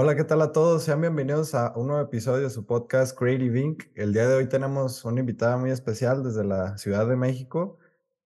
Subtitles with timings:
[0.00, 0.84] Hola, ¿qué tal a todos?
[0.84, 3.82] Sean bienvenidos a un nuevo episodio de su podcast Creative Inc.
[3.96, 7.78] El día de hoy tenemos una invitada muy especial desde la Ciudad de México,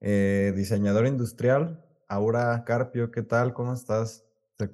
[0.02, 3.10] eh, diseñador industrial, Aura Carpio.
[3.10, 3.54] ¿Qué tal?
[3.54, 4.26] ¿Cómo estás?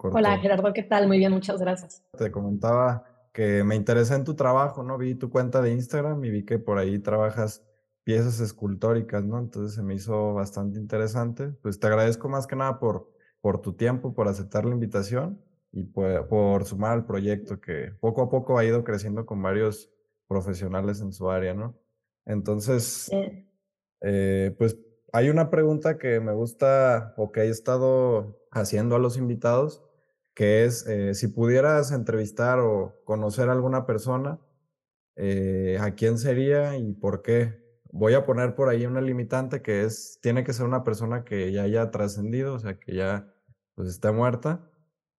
[0.03, 1.07] Hola, Gerardo, ¿qué tal?
[1.07, 2.03] Muy bien, muchas gracias.
[2.19, 4.99] Te comentaba que me interesé en tu trabajo, ¿no?
[4.99, 7.65] Vi tu cuenta de Instagram y vi que por ahí trabajas
[8.03, 9.39] piezas escultóricas, ¿no?
[9.39, 11.51] Entonces se me hizo bastante interesante.
[11.63, 13.09] Pues te agradezco más que nada por,
[13.41, 15.39] por tu tiempo, por aceptar la invitación
[15.73, 19.91] y por, sumar al proyecto que poco a poco ha ido creciendo con varios
[20.27, 21.79] profesionales en su área, ¿no?
[22.25, 23.11] Entonces,
[24.01, 24.79] eh, pues
[25.13, 29.83] hay una pregunta que me gusta o que he estado haciendo a los invitados,
[30.35, 34.39] que es eh, si pudieras entrevistar o conocer a alguna persona,
[35.17, 37.67] eh, ¿a quién sería y por qué?
[37.91, 41.51] Voy a poner por ahí una limitante que es, tiene que ser una persona que
[41.53, 43.35] ya haya trascendido, o sea, que ya
[43.75, 44.71] pues esté muerta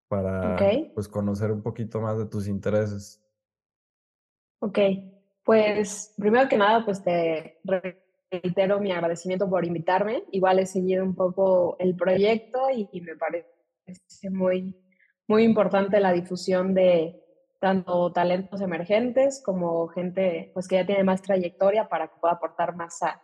[0.09, 0.58] para
[0.94, 3.23] pues conocer un poquito más de tus intereses.
[4.59, 4.80] Ok,
[5.45, 7.59] pues primero que nada, pues te
[8.30, 10.23] reitero mi agradecimiento por invitarme.
[10.31, 14.75] Igual he seguido un poco el proyecto y, me parece muy,
[15.28, 17.23] muy importante la difusión de
[17.59, 22.75] tanto talentos emergentes como gente pues que ya tiene más trayectoria para que pueda aportar
[22.75, 23.22] más a,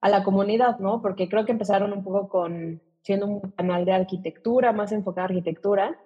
[0.00, 1.02] a la comunidad, ¿no?
[1.02, 5.28] Porque creo que empezaron un poco con siendo un canal de arquitectura, más enfocado a
[5.30, 5.98] arquitectura,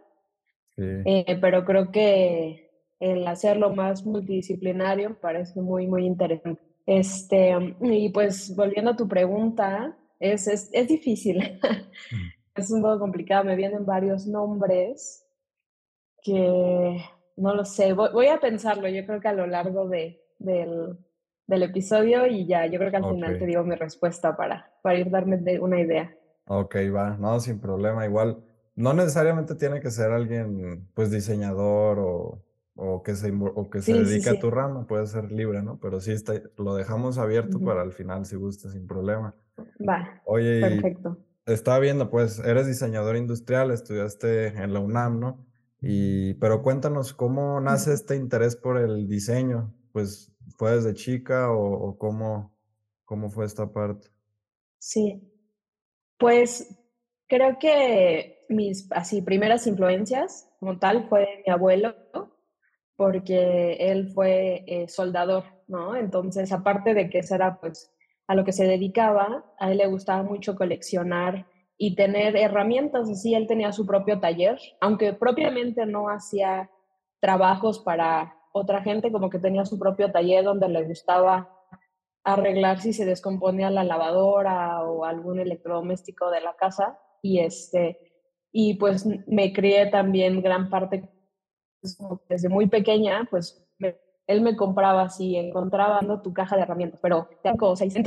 [0.77, 2.71] eh, pero creo que
[3.01, 6.63] el hacerlo más multidisciplinario me parece muy, muy interesante.
[6.87, 11.61] Este, y pues volviendo a tu pregunta, es, es, es difícil.
[12.55, 15.27] es un poco complicado, me vienen varios nombres
[16.23, 16.99] que
[17.37, 20.97] no lo sé, voy, a pensarlo, yo creo que a lo largo de, del,
[21.47, 24.99] del, episodio y ya, yo creo que al final te digo mi respuesta para, para
[24.99, 26.15] ir darme una idea.
[26.47, 32.43] Ok, va, no, sin problema, igual no necesariamente tiene que ser alguien, pues, diseñador o,
[32.75, 35.79] o que se, o que se dedique a tu rama, puede ser libre, ¿no?
[35.79, 39.35] Pero sí está, lo dejamos abierto para el final, si gusta, sin problema.
[39.87, 41.19] Va, Oye, perfecto.
[41.45, 45.47] Estaba viendo, pues, eres diseñador industrial, estudiaste en la UNAM, ¿no?
[45.81, 49.75] Y, pero cuéntanos, ¿cómo nace este interés por el diseño?
[49.93, 52.55] Pues, ¿fue desde chica o, o cómo,
[53.05, 54.09] cómo fue esta parte?
[54.79, 55.21] Sí,
[56.19, 56.79] pues
[57.29, 61.95] creo que mis así primeras influencias como tal fue mi abuelo,
[62.97, 65.97] porque él fue eh, soldador, ¿no?
[65.97, 67.93] Entonces, aparte de que eso era pues
[68.29, 71.47] a lo que se dedicaba, a él le gustaba mucho coleccionar
[71.77, 76.71] y tener herramientas, así él tenía su propio taller, aunque propiamente no hacía
[77.21, 81.51] trabajos para otra gente, como que tenía su propio taller donde le gustaba
[82.25, 88.12] arreglar si se descomponía la lavadora o algún electrodoméstico de la casa y este
[88.53, 91.09] y pues me crié también gran parte,
[91.81, 91.99] pues,
[92.29, 93.59] desde muy pequeña, pues
[94.27, 97.29] él me compraba así, encontraba tu caja de herramientas, pero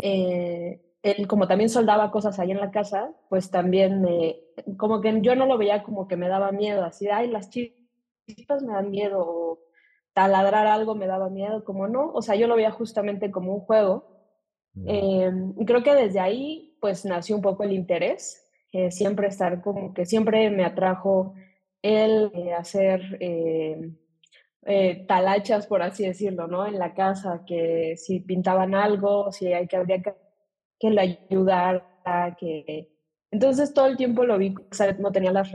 [0.02, 4.06] eh, él como también soldaba cosas ahí en la casa, pues también
[4.78, 8.64] como que yo no lo veía como que me daba miedo, así, ay, las chispas
[8.64, 9.60] me dan miedo, o
[10.14, 13.62] taladrar algo me daba miedo, como no, o sea, yo lo veía justamente como un
[13.62, 14.16] juego.
[14.88, 18.45] Eh, y creo que desde ahí, pues nació un poco el interés
[18.92, 21.34] siempre estar como que siempre me atrajo
[21.86, 23.92] el eh, hacer eh,
[24.64, 26.66] eh, talachas, por así decirlo, ¿no?
[26.66, 30.16] En la casa, que si pintaban algo, si hay que, habría que,
[30.80, 31.86] que le ayudara,
[32.40, 32.92] que...
[33.30, 34.56] Entonces todo el tiempo lo vi,
[35.00, 35.52] no tenía las...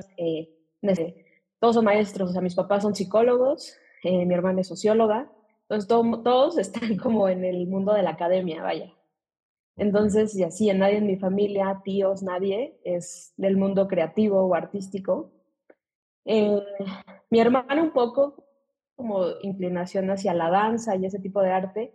[1.59, 5.33] todos son maestros, o sea, mis papás son psicólogos, mi hermana es socióloga,
[5.63, 8.93] entonces todos están como en el mundo de la academia, vaya.
[9.81, 15.33] Entonces, y así, nadie en mi familia, tíos, nadie es del mundo creativo o artístico.
[16.27, 16.61] Eh,
[17.31, 18.45] mi hermano un poco
[18.95, 21.95] como inclinación hacia la danza y ese tipo de arte,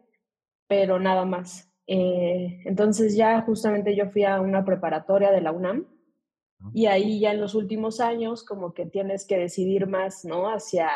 [0.67, 1.71] pero nada más.
[1.85, 5.85] Eh, entonces ya justamente yo fui a una preparatoria de la UNAM
[6.73, 10.49] y ahí ya en los últimos años como que tienes que decidir más, ¿no?
[10.49, 10.89] Hacia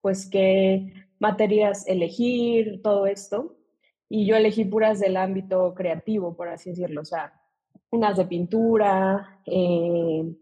[0.00, 3.58] pues qué materias elegir, todo esto
[4.14, 7.32] y yo elegí puras del ámbito creativo, por así decirlo, o sea,
[7.90, 10.36] unas de pintura, eh,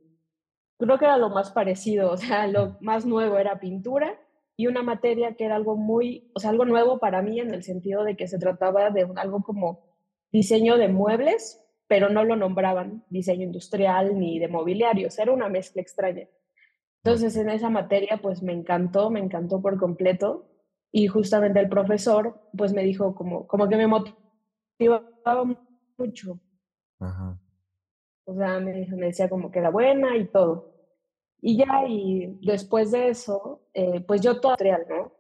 [0.77, 4.19] creo que era lo más parecido, o sea, lo más nuevo era pintura
[4.57, 7.63] y una materia que era algo muy, o sea, algo nuevo para mí en el
[7.63, 9.85] sentido de que se trataba de algo como
[10.33, 15.81] diseño de muebles, pero no lo nombraban diseño industrial ni de mobiliarios, era una mezcla
[15.81, 16.27] extraña.
[17.05, 20.50] Entonces en esa materia pues me encantó, me encantó por completo
[20.93, 25.45] y justamente el profesor, pues me dijo como, como que me motivaba
[25.97, 26.41] mucho.
[28.25, 30.75] O sea, me, me decía como que era buena y todo.
[31.41, 34.57] Y ya, y después de eso, eh, pues yo todo
[34.89, 35.13] ¿no?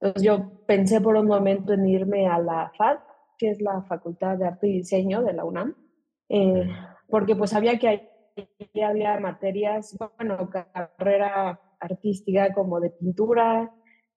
[0.00, 2.98] Entonces yo pensé por un momento en irme a la FAD,
[3.38, 5.74] que es la Facultad de Arte y Diseño de la UNAM,
[6.28, 6.68] eh,
[7.08, 13.72] porque pues sabía que ahí había materias, bueno, carrera artística como de pintura,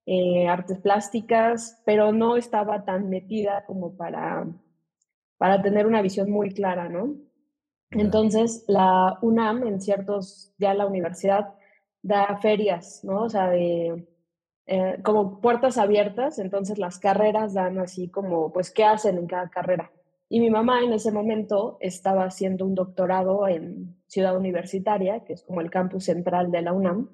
[0.09, 4.47] eh, artes plásticas, pero no estaba tan metida como para,
[5.37, 7.17] para tener una visión muy clara, ¿no?
[7.91, 11.53] Entonces, la UNAM, en ciertos, ya la universidad,
[12.01, 13.23] da ferias, ¿no?
[13.23, 14.07] O sea, de
[14.65, 19.49] eh, como puertas abiertas, entonces las carreras dan así como, pues, ¿qué hacen en cada
[19.49, 19.91] carrera?
[20.29, 25.43] Y mi mamá en ese momento estaba haciendo un doctorado en Ciudad Universitaria, que es
[25.43, 27.09] como el campus central de la UNAM,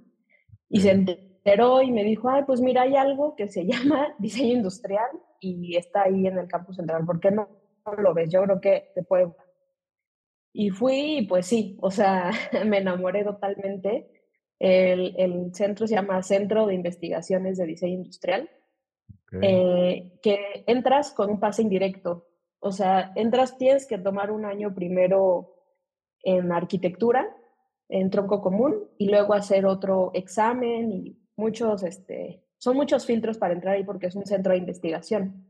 [0.70, 4.54] y se enteró y me dijo, ay, pues mira, hay algo que se llama diseño
[4.54, 5.10] industrial
[5.40, 7.50] y está ahí en el campus central, ¿por qué no
[7.98, 8.30] lo ves?
[8.30, 9.34] Yo creo que te puede...
[10.56, 12.32] Y fui y pues sí, o sea,
[12.66, 14.10] me enamoré totalmente.
[14.60, 18.50] El, el, centro se llama Centro de Investigaciones de Diseño Industrial,
[19.42, 22.28] eh, que entras con un pase indirecto.
[22.60, 25.56] O sea, entras, tienes que tomar un año primero
[26.22, 27.36] en arquitectura,
[27.90, 33.54] en tronco común, y luego hacer otro examen y muchos, este, son muchos filtros para
[33.54, 35.46] entrar ahí porque es un centro de investigación.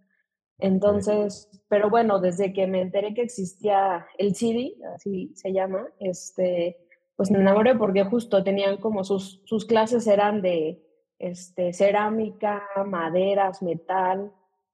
[0.60, 6.78] Entonces, pero bueno, desde que me enteré que existía el CIDI, así se llama, este,
[7.16, 10.84] pues me enamoré porque justo tenían como sus, sus clases eran de
[11.20, 14.32] este, cerámica, maderas, metal,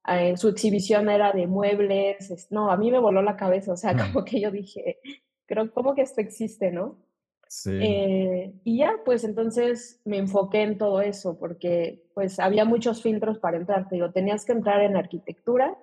[0.08, 3.94] eh, su exhibición era de muebles, no, a mí me voló la cabeza, o sea,
[4.12, 4.98] como que yo dije,
[5.46, 6.98] creo, ¿cómo que esto existe, no?
[7.52, 7.72] Sí.
[7.82, 13.40] Eh, y ya, pues entonces me enfoqué en todo eso, porque pues había muchos filtros
[13.40, 13.88] para entrar.
[13.88, 15.76] Te digo, tenías que entrar en arquitectura,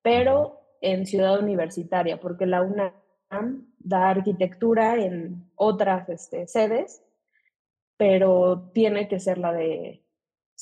[0.00, 7.04] pero en ciudad universitaria, porque la UNAM da arquitectura en otras este, sedes,
[7.98, 10.02] pero tiene que ser la de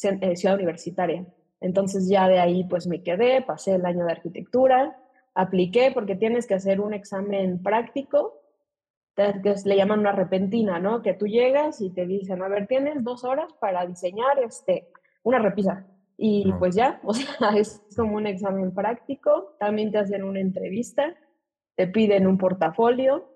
[0.03, 1.27] eh, ciudad universitaria.
[1.61, 4.99] Entonces ya de ahí pues me quedé, pasé el año de arquitectura,
[5.33, 8.40] apliqué porque tienes que hacer un examen práctico
[9.43, 11.03] que le llaman una repentina, ¿no?
[11.03, 14.89] Que tú llegas y te dicen, a ver, tienes dos horas para diseñar este,
[15.23, 15.87] una repisa.
[16.17, 21.15] Y pues ya, o sea, es como un examen práctico, también te hacen una entrevista,
[21.77, 23.27] te piden un portafolio,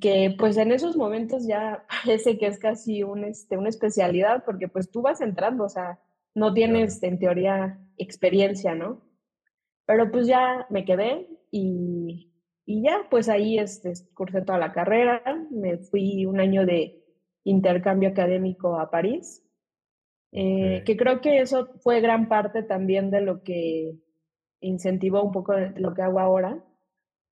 [0.00, 4.68] que pues en esos momentos ya parece que es casi un, este, una especialidad, porque
[4.68, 5.98] pues tú vas entrando, o sea,
[6.34, 9.02] no tienes en teoría experiencia, ¿no?
[9.86, 12.32] Pero pues ya me quedé y
[12.66, 17.00] y ya, pues ahí este, cursé toda la carrera, me fui un año de
[17.44, 19.44] intercambio académico a París,
[20.32, 23.96] eh, que creo que eso fue gran parte también de lo que
[24.60, 26.64] incentivó un poco lo que hago ahora,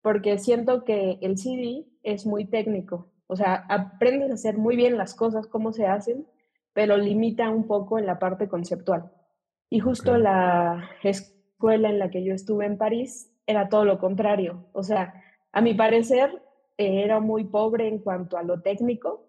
[0.03, 4.97] porque siento que el CD es muy técnico, o sea, aprendes a hacer muy bien
[4.97, 6.29] las cosas, cómo se hacen,
[6.73, 9.11] pero limita un poco en la parte conceptual.
[9.69, 14.67] Y justo la escuela en la que yo estuve en París era todo lo contrario,
[14.73, 15.23] o sea,
[15.55, 16.43] a mi parecer,
[16.77, 19.29] eh, era muy pobre en cuanto a lo técnico,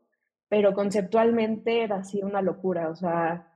[0.49, 2.89] pero conceptualmente era así una locura.
[2.89, 3.53] O sea,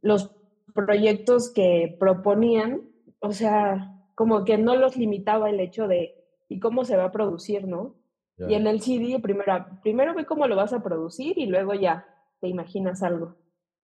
[0.00, 0.30] los
[0.74, 2.82] proyectos que proponían,
[3.18, 6.14] o sea, como que no los limitaba el hecho de,
[6.48, 7.96] ¿y cómo se va a producir, no?
[8.36, 12.06] Y en el CD, primero, primero ve cómo lo vas a producir y luego ya
[12.40, 13.36] te imaginas algo.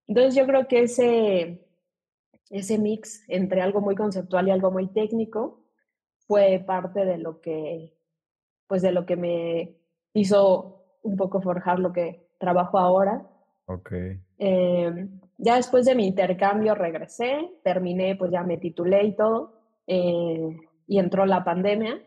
[0.08, 1.68] Entonces yo creo que ese,
[2.50, 5.59] ese mix entre algo muy conceptual y algo muy técnico
[6.30, 7.92] fue parte de lo que
[8.68, 9.74] pues de lo que me
[10.14, 13.26] hizo un poco forjar lo que trabajo ahora.
[13.66, 13.90] Ok.
[14.38, 19.54] Em, ya después de mi intercambio regresé, terminé, pues ya me titulé y todo,
[19.88, 20.56] eh,
[20.86, 22.00] y entró la pandemia.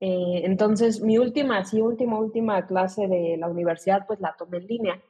[0.00, 4.66] Eh, entonces, mi última, sí, última, última clase de la universidad, pues la tomé en
[4.66, 5.02] línea.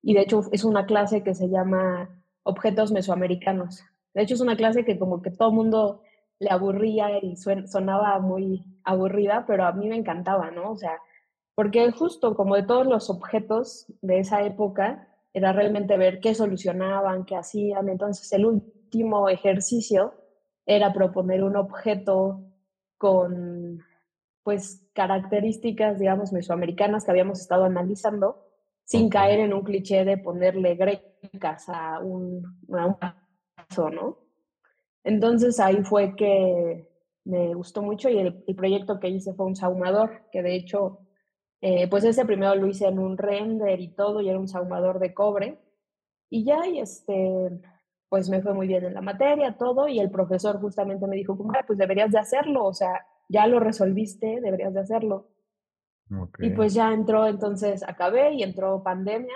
[0.00, 3.84] Y de hecho es una clase que se llama Objetos Mesoamericanos.
[4.14, 6.00] De hecho es una clase que como que todo mundo
[6.40, 10.72] le aburría y sonaba muy aburrida, pero a mí me encantaba, ¿no?
[10.72, 10.98] O sea,
[11.54, 17.24] porque justo como de todos los objetos de esa época, era realmente ver qué solucionaban,
[17.24, 17.88] qué hacían.
[17.88, 20.14] Entonces, el último ejercicio
[20.66, 22.42] era proponer un objeto
[22.96, 23.80] con,
[24.42, 28.46] pues, características, digamos, mesoamericanas que habíamos estado analizando,
[28.84, 34.29] sin caer en un cliché de ponerle grecas a un, a un paso, ¿no?
[35.04, 36.88] Entonces ahí fue que
[37.24, 41.00] me gustó mucho y el, proyecto que hice fue un saumador, que de hecho,
[41.60, 44.98] eh, pues ese primero lo hice en un render y todo, y era un saumador
[44.98, 45.58] de cobre.
[46.28, 47.50] Y ya, y este,
[48.08, 51.36] pues me fue muy bien en la materia, todo, y el profesor justamente me dijo,
[51.66, 55.28] pues deberías de hacerlo, o sea, ya lo resolviste, deberías de hacerlo.
[56.40, 59.34] Y pues ya entró, entonces acabé y entró pandemia,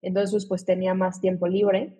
[0.00, 1.98] Entonces, pues tenía más tiempo libre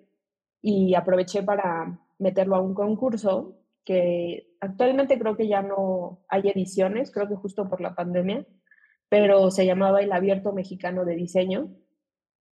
[0.61, 7.11] y aproveché para meterlo a un concurso que actualmente creo que ya no hay ediciones,
[7.11, 8.47] creo que justo por la pandemia,
[9.09, 11.71] pero se llamaba el Abierto Mexicano de Diseño.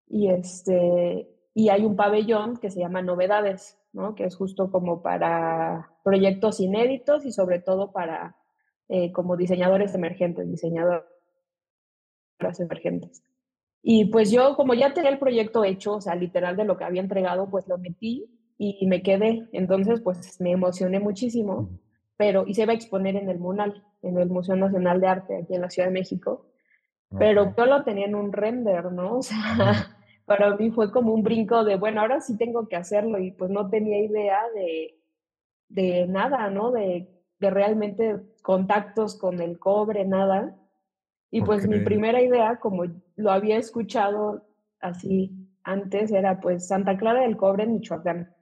[0.08, 4.14] Y, este, y hay un pabellón que se llama Novedades, ¿no?
[4.16, 8.36] que es justo como para proyectos inéditos y sobre todo para
[8.88, 11.04] eh, como diseñadores emergentes, diseñadoras
[12.58, 13.22] emergentes.
[13.82, 16.84] Y pues yo, como ya tenía el proyecto hecho, o sea, literal de lo que
[16.84, 19.48] había entregado, pues lo metí y me quedé.
[19.52, 21.70] Entonces, pues me emocioné muchísimo,
[22.18, 25.36] pero y se va a exponer en el MUNAL, en el Museo Nacional de Arte,
[25.38, 26.46] aquí en la Ciudad de México.
[27.18, 29.16] Pero yo lo tenía en un render, ¿no?
[29.18, 33.18] O sea, para mí fue como un brinco de, bueno, ahora sí tengo que hacerlo
[33.18, 35.00] y pues no tenía idea de,
[35.68, 36.70] de nada, ¿no?
[36.70, 40.54] De, de realmente contactos con el cobre, nada.
[41.30, 42.84] Y pues mi primera idea, como
[43.16, 44.44] lo había escuchado
[44.80, 48.34] así antes, era pues Santa Clara del Cobre en Michoacán.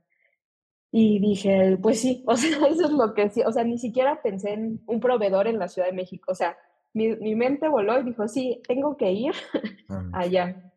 [0.91, 4.23] Y dije, pues sí, o sea, eso es lo que sí, o sea, ni siquiera
[4.23, 6.57] pensé en un proveedor en la Ciudad de México, o sea,
[6.95, 9.33] mi, mi mente voló y dijo, sí, tengo que ir
[9.89, 10.73] ah, allá.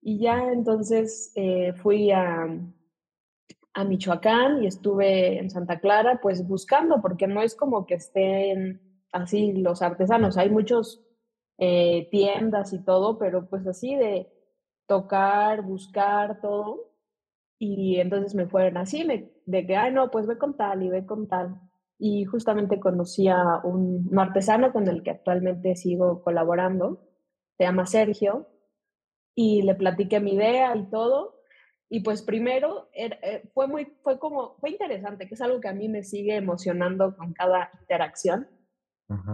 [0.00, 2.48] Y ya entonces eh, fui a,
[3.74, 8.80] a Michoacán y estuve en Santa Clara, pues buscando, porque no es como que estén
[9.12, 11.04] así los artesanos, hay muchos
[11.58, 14.28] eh, tiendas y todo, pero pues así de
[14.86, 16.90] tocar, buscar todo.
[17.58, 20.88] Y entonces me fueron así, me, de que, ay, no, pues ve con tal y
[20.88, 21.60] ve con tal.
[21.98, 27.06] Y justamente conocí a un, artesano con el que actualmente sigo colaborando,
[27.56, 28.48] se llama Sergio,
[29.34, 31.40] y le platiqué mi idea y todo.
[31.88, 35.74] Y pues primero eh, fue muy, fue como, fue interesante, que es algo que a
[35.74, 38.48] mí me sigue emocionando con cada interacción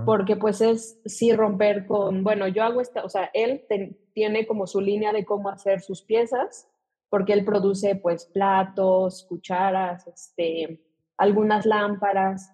[0.04, 3.64] porque pues es sí romper con, bueno, yo hago esta, o sea, él
[4.12, 6.68] tiene como su línea de cómo hacer sus piezas,
[7.08, 10.82] porque él produce pues platos, cucharas, este,
[11.16, 12.52] algunas lámparas,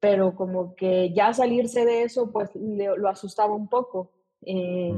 [0.00, 4.12] pero como que ya salirse de eso pues lo asustaba un poco.
[4.42, 4.94] Eh,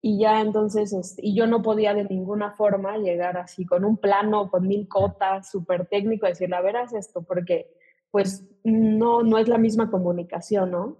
[0.00, 3.96] y ya entonces, este, y yo no podía de ninguna forma llegar así con un
[3.96, 7.70] plano, con mil cotas, súper técnico, decirle, a ver, haz esto, porque
[8.10, 10.98] pues no, no es la misma comunicación, ¿no?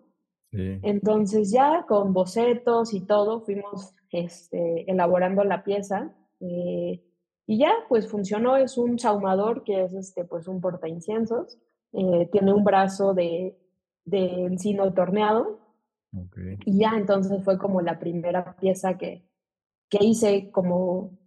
[0.51, 0.81] Sí.
[0.83, 7.03] Entonces ya con bocetos y todo fuimos este, elaborando la pieza eh,
[7.47, 11.59] y ya pues funcionó, es un saumador que es este, pues un porta inciensos,
[11.93, 13.59] eh, tiene un brazo de,
[14.05, 15.61] de encino torneado
[16.65, 19.27] y ya entonces fue como la primera pieza que,
[19.89, 21.19] que hice como,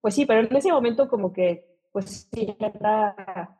[0.00, 3.58] pues sí, pero en ese momento como que pues sí, era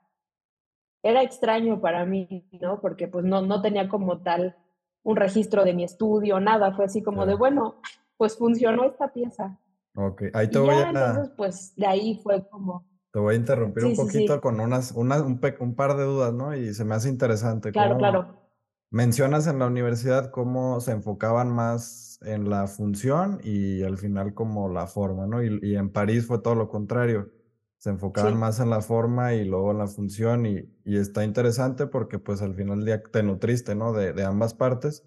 [1.03, 2.81] era extraño para mí, ¿no?
[2.81, 4.57] Porque pues no, no tenía como tal
[5.03, 7.81] un registro de mi estudio, nada, fue así como de, bueno,
[8.17, 9.59] pues funcionó esta pieza.
[9.95, 10.89] Ok, ahí te voy a...
[10.89, 12.87] Entonces, pues de ahí fue como...
[13.11, 16.55] Te voy a interrumpir un poquito con unas, una, un, un, par de dudas, ¿no?
[16.55, 17.73] Y se me hace interesante.
[17.73, 18.51] Claro, claro.
[18.91, 24.69] Mencionas en la universidad cómo se enfocaban más en la función y al final como
[24.69, 25.43] la forma, ¿no?
[25.43, 27.31] Y, y en París fue todo lo contrario
[27.79, 31.87] se enfocaban más en la forma y luego en la función y, y, está interesante
[31.87, 33.93] porque pues al final día te nutriste, ¿no?
[33.93, 35.05] De, de ambas partes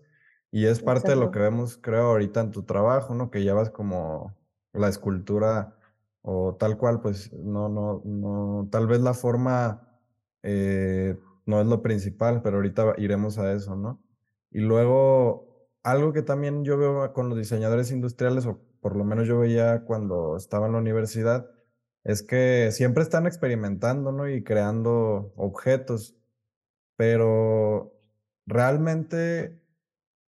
[0.52, 3.30] y es parte de lo que vemos, creo, ahorita en tu trabajo, ¿no?
[3.30, 4.38] Que llevas como
[4.74, 5.78] la escultura
[6.22, 10.00] o tal cual, pues no, no, no, tal vez la forma
[10.44, 14.02] eh, no es lo principal, pero ahorita iremos a eso, ¿no?
[14.52, 19.28] Y luego, algo que también yo veo con los diseñadores industriales, o por lo menos
[19.28, 21.50] yo veía cuando estaba en la universidad,
[22.04, 24.28] es que siempre están experimentando, ¿no?
[24.30, 26.16] Y creando objetos,
[26.96, 27.94] pero
[28.46, 29.60] realmente,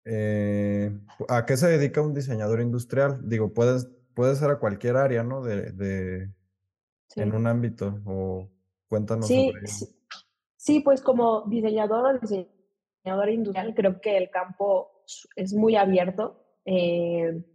[0.06, 3.22] eh, ¿a qué se dedica un diseñador industrial?
[3.30, 5.42] Digo, puedes, puede ser a cualquier área, ¿no?
[5.42, 6.30] De, de
[7.16, 8.50] en un ámbito, o
[8.90, 9.86] cuéntanos sí, sobre Sí,
[10.58, 15.06] sí, pues como diseñador o diseñador industrial, creo que el campo
[15.38, 17.46] es muy abierto, eh,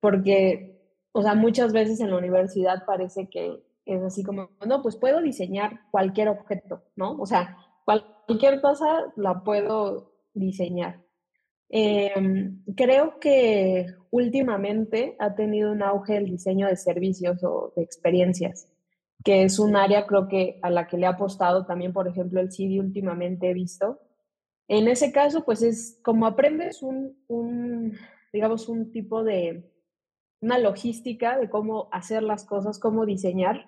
[0.00, 4.96] porque o sea, muchas veces en la universidad parece que es así como, no, pues
[4.96, 7.12] puedo diseñar cualquier objeto, ¿no?
[7.20, 11.03] O sea, cualquier cosa la puedo diseñar.
[11.76, 18.68] Em, creo que últimamente ha tenido un auge el diseño de servicios o de experiencias,
[19.24, 22.40] que es un área creo que a la que le ha apostado también, por ejemplo,
[22.40, 23.98] el CIDI últimamente he visto.
[24.68, 27.98] En ese caso, pues es como aprendes un, un
[28.32, 29.68] digamos, un tipo de
[30.42, 33.66] una logística de cómo hacer las cosas, cómo diseñar,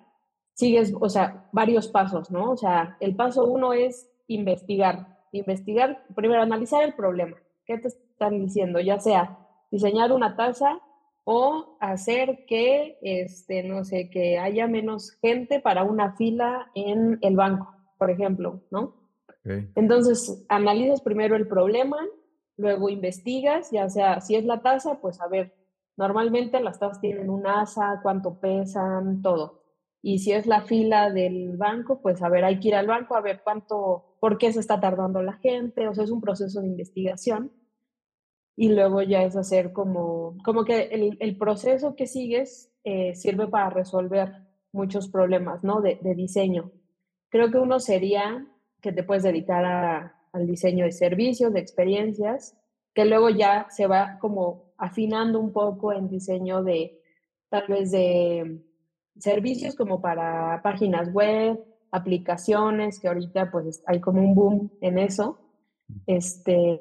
[0.53, 2.51] sigues, o sea, varios pasos, ¿no?
[2.51, 5.17] O sea, el paso uno es investigar.
[5.33, 7.35] Investigar, primero analizar el problema.
[7.67, 8.79] ¿Qué te están diciendo?
[8.79, 9.37] Ya sea
[9.69, 10.79] diseñar una taza
[11.25, 17.35] o hacer que, este, no sé, que haya menos gente para una fila en el
[17.35, 18.95] banco, por ejemplo, ¿no?
[19.75, 21.97] Entonces, analizas primero el problema,
[22.57, 25.53] luego investigas, ya sea, si es la tasa, pues a ver,
[25.95, 29.63] normalmente las tasas tienen un asa, cuánto pesan, todo.
[30.07, 33.17] Y si es la fila del banco, pues a ver, hay que ir al banco
[33.17, 36.61] a ver cuánto, por qué se está tardando la gente, o sea, es un proceso
[36.61, 37.51] de investigación.
[38.55, 43.49] Y luego ya es hacer como, como que el, el proceso que sigues eh, sirve
[43.49, 44.31] para resolver
[44.71, 45.81] muchos problemas, ¿no?
[45.81, 46.71] De, de diseño.
[47.27, 48.47] Creo que uno sería
[48.81, 52.57] que te puedes dedicar al diseño de servicios, de experiencias,
[52.93, 57.01] que luego ya se va como afinando un poco en diseño de
[57.49, 58.63] tal vez de
[59.19, 65.39] servicios como para páginas web, aplicaciones, que ahorita pues hay como un boom en eso.
[66.05, 66.79] Este,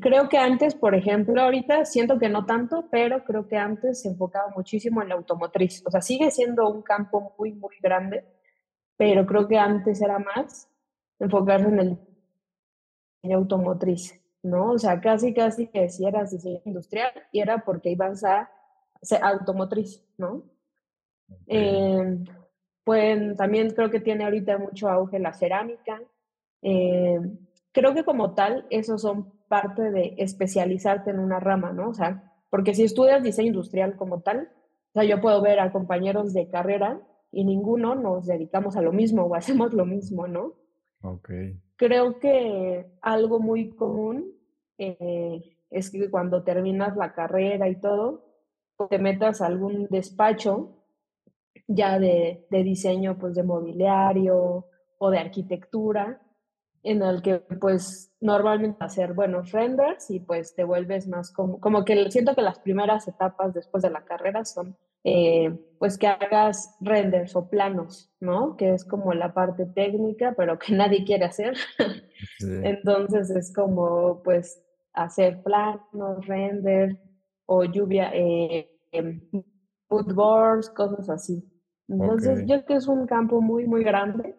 [0.00, 4.08] creo que antes, por ejemplo, ahorita siento que no tanto, pero creo que antes se
[4.08, 5.82] enfocaba muchísimo en la automotriz.
[5.86, 8.24] O sea, sigue siendo un campo muy, muy grande,
[8.96, 10.68] pero creo que antes era más
[11.18, 11.98] enfocarse en el
[13.22, 14.72] diseño automotriz, ¿no?
[14.72, 18.50] O sea, casi, casi que si eras diseño industrial y era porque ibas a
[19.02, 20.44] ser automotriz, ¿no?
[21.46, 22.18] Eh,
[22.84, 26.00] pues también creo que tiene ahorita mucho auge la cerámica.
[26.62, 27.20] Eh,
[27.72, 31.90] creo que como tal, esos son parte de especializarte en una rama, ¿no?
[31.90, 34.48] O sea, porque si estudias diseño industrial como tal,
[34.90, 38.92] o sea, yo puedo ver a compañeros de carrera y ninguno nos dedicamos a lo
[38.92, 40.54] mismo o hacemos lo mismo, ¿no?
[41.02, 41.30] Ok.
[41.76, 44.32] Creo que algo muy común
[44.78, 48.24] eh, es que cuando terminas la carrera y todo,
[48.88, 50.77] te metas a algún despacho
[51.66, 54.66] ya de, de diseño pues de mobiliario
[54.98, 56.20] o de arquitectura,
[56.82, 61.84] en el que pues normalmente hacer buenos renders y pues te vuelves más como, como
[61.84, 66.76] que siento que las primeras etapas después de la carrera son eh, pues que hagas
[66.80, 68.56] renders o planos, ¿no?
[68.56, 71.56] Que es como la parte técnica, pero que nadie quiere hacer.
[72.40, 76.98] Entonces es como pues hacer planos, render
[77.46, 78.68] o lluvia, eh,
[79.88, 81.44] boards, cosas así.
[81.88, 84.36] Entonces yo creo que es un campo muy, muy grande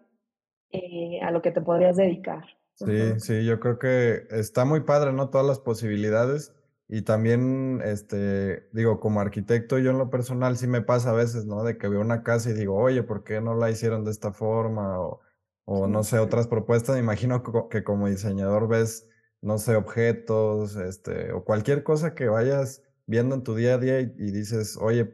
[0.71, 2.45] eh, a lo que te podrías dedicar.
[2.75, 5.29] Sí, sí, yo creo que está muy padre, ¿no?
[5.29, 6.53] Todas las posibilidades.
[6.87, 11.45] Y también, este, digo, como arquitecto, yo en lo personal sí me pasa a veces,
[11.45, 11.63] ¿no?
[11.63, 14.31] De que veo una casa y digo, oye, ¿por qué no la hicieron de esta
[14.31, 14.99] forma?
[14.99, 15.19] O,
[15.65, 16.95] o no sé, otras propuestas.
[16.95, 19.07] Me imagino que como diseñador ves,
[19.41, 23.99] no sé, objetos, este, o cualquier cosa que vayas viendo en tu día a día
[23.99, 25.13] y, dices, oye,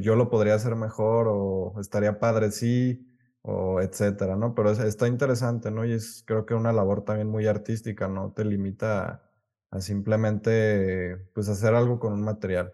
[0.00, 3.06] yo lo podría hacer mejor o estaría padre, sí,
[3.42, 4.54] o etcétera, ¿no?
[4.54, 5.84] Pero está interesante, ¿no?
[5.84, 8.32] Y es creo que una labor también muy artística, ¿no?
[8.32, 9.26] Te limita a
[9.70, 12.72] a simplemente pues hacer algo con un material.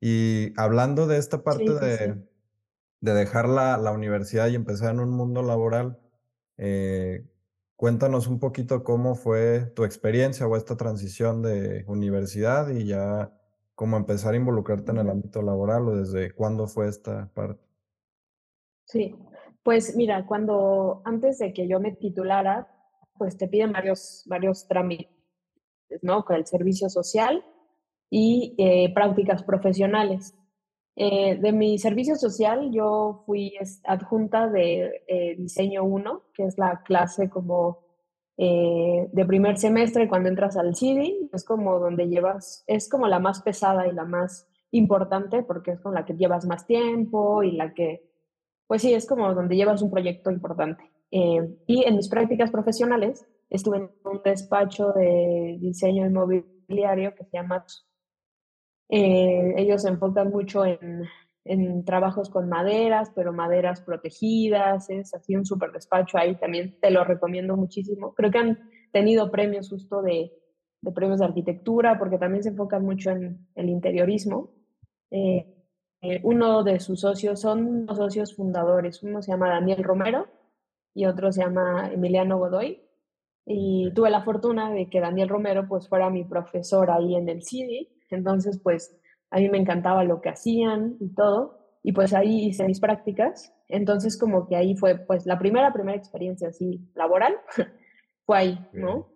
[0.00, 2.22] Y hablando de esta parte de,
[3.00, 5.98] de, dejar la, la, universidad y empezar en un mundo laboral,
[6.58, 7.26] eh,
[7.76, 13.32] cuéntanos un poquito cómo fue tu experiencia o esta transición de universidad y ya
[13.74, 17.62] cómo empezar a involucrarte en el ámbito laboral o desde cuándo fue esta parte.
[18.86, 19.16] Sí,
[19.62, 22.68] pues mira, cuando antes de que yo me titulara,
[23.16, 25.14] pues te piden varios, varios trámites
[26.02, 26.24] ¿no?
[26.24, 27.44] Con el servicio social
[28.10, 30.34] y eh, prácticas profesionales.
[30.96, 36.82] Eh, de mi servicio social, yo fui adjunta de eh, diseño 1, que es la
[36.84, 37.83] clase como
[38.36, 43.42] de primer semestre cuando entras al CIDI, es como donde llevas, es como la más
[43.42, 47.74] pesada y la más importante porque es con la que llevas más tiempo y la
[47.74, 48.10] que,
[48.66, 50.90] pues sí, es como donde llevas un proyecto importante.
[51.10, 57.64] y en mis prácticas profesionales, estuve en un despacho de diseño inmobiliario que se llama...
[58.90, 61.04] Eh, ellos se enfocan mucho en,
[61.44, 66.90] en, trabajos con maderas, pero maderas protegidas, es así un súper despacho ahí, también te
[66.90, 68.14] lo recomiendo muchísimo.
[68.14, 70.32] Creo que han tenido premios justo de,
[70.80, 74.50] de premios de arquitectura, porque también se enfocan mucho en el interiorismo.
[75.10, 75.54] Eh,
[76.02, 80.26] eh, uno de sus socios son los socios fundadores, uno se llama Daniel Romero
[80.92, 82.82] y otro se llama Emiliano Godoy.
[83.46, 87.42] Y tuve la fortuna de que Daniel Romero pues fuera mi profesor ahí en el
[87.42, 87.88] CIDI.
[88.10, 88.94] Entonces pues
[89.34, 91.58] a mí me encantaba lo que hacían y todo.
[91.82, 93.52] Y pues ahí hice mis prácticas.
[93.68, 97.36] Entonces como que ahí fue pues la primera, primera experiencia así laboral.
[98.26, 99.08] fue ahí, ¿no?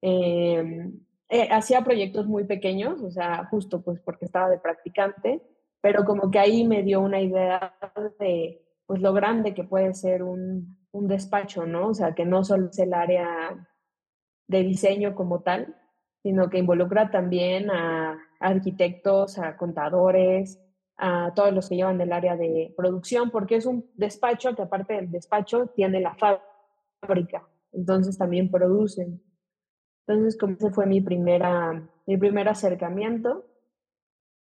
[0.00, 5.42] Em, eh, hacía proyectos muy pequeños, o sea, justo pues porque estaba de practicante,
[5.82, 7.76] pero como que ahí me dio una idea
[8.18, 11.88] de pues lo grande que puede ser un, un despacho, ¿no?
[11.88, 13.28] O sea, que no solo es el área
[14.48, 15.76] de diseño como tal,
[16.22, 20.60] sino que involucra también a arquitectos, a contadores,
[20.98, 24.94] a todos los que llevan del área de producción, porque es un despacho que aparte
[24.94, 29.22] del despacho tiene la fábrica, entonces también producen.
[30.06, 33.44] Entonces, como ese fue mi, primera, mi primer acercamiento.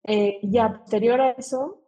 [0.04, 1.84] Eh, ya posterior a eso,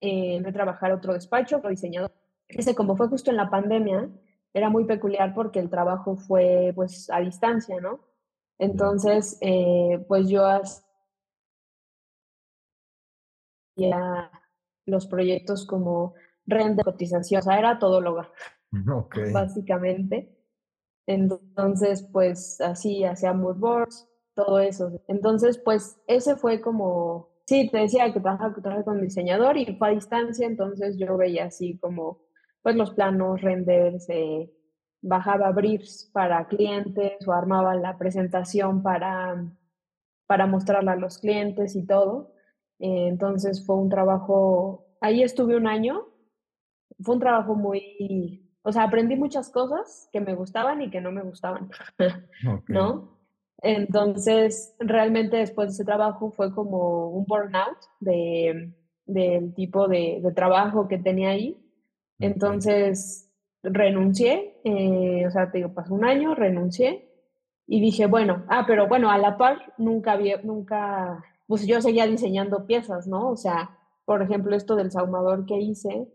[0.00, 2.12] eh, a trabajar otro despacho, otro diseñador.
[2.48, 4.10] Ese, como fue justo en la pandemia,
[4.52, 8.00] era muy peculiar porque el trabajo fue pues a distancia, ¿no?
[8.62, 10.46] Entonces, eh, pues yo
[14.86, 16.14] los proyectos como
[16.46, 18.30] renta, cotización, o sea, era todóloga,
[18.88, 19.32] okay.
[19.32, 20.38] básicamente.
[21.08, 25.02] Entonces, pues así hacía mood boards, todo eso.
[25.08, 29.88] Entonces, pues ese fue como, sí, te decía que trabajaba, trabajaba con diseñador y fue
[29.88, 32.20] a distancia, entonces yo veía así como,
[32.62, 34.52] pues los planos, renders, eh,
[35.02, 39.44] bajaba briefs para clientes o armaba la presentación para,
[40.26, 42.32] para mostrarla a los clientes y todo.
[42.78, 46.06] Eh, entonces fue un trabajo, ahí estuve un año,
[47.00, 51.10] fue un trabajo muy, o sea, aprendí muchas cosas que me gustaban y que no
[51.10, 51.68] me gustaban,
[52.68, 53.18] ¿no?
[53.58, 58.72] Entonces, realmente después de ese trabajo fue como un burnout de,
[59.06, 61.56] del tipo de, de trabajo que tenía ahí.
[62.18, 63.31] Entonces,
[63.62, 67.08] renuncié, eh, o sea, te digo, pasó un año, renuncié
[67.66, 72.06] y dije, bueno, ah, pero bueno, a la par nunca había, nunca pues yo seguía
[72.06, 73.30] diseñando piezas, ¿no?
[73.30, 76.08] O sea, por ejemplo, esto del saumador que hice,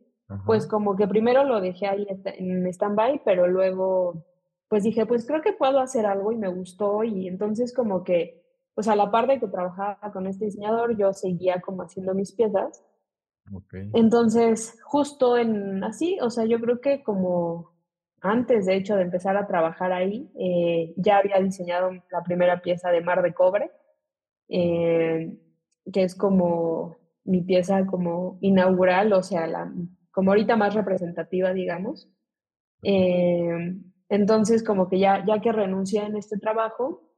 [0.45, 4.25] pues como que primero lo dejé ahí en stand-by, pero luego,
[4.67, 8.43] pues dije, pues creo que puedo hacer algo y me gustó y entonces como que,
[8.75, 12.33] pues a la par de que trabajaba con este diseñador, yo seguía como haciendo mis
[12.33, 12.83] piezas.
[13.53, 13.89] Okay.
[13.93, 17.71] Entonces, justo en así, o sea, yo creo que como
[18.21, 22.89] antes, de hecho, de empezar a trabajar ahí, eh, ya había diseñado la primera pieza
[22.89, 23.71] de mar de cobre
[24.49, 25.37] eh,
[25.91, 29.71] que es como mi pieza como inaugural, o sea, la,
[30.11, 32.09] como ahorita más representativa, digamos.
[32.83, 33.75] Eh,
[34.09, 37.11] entonces, como que ya, ya que renuncié en este trabajo,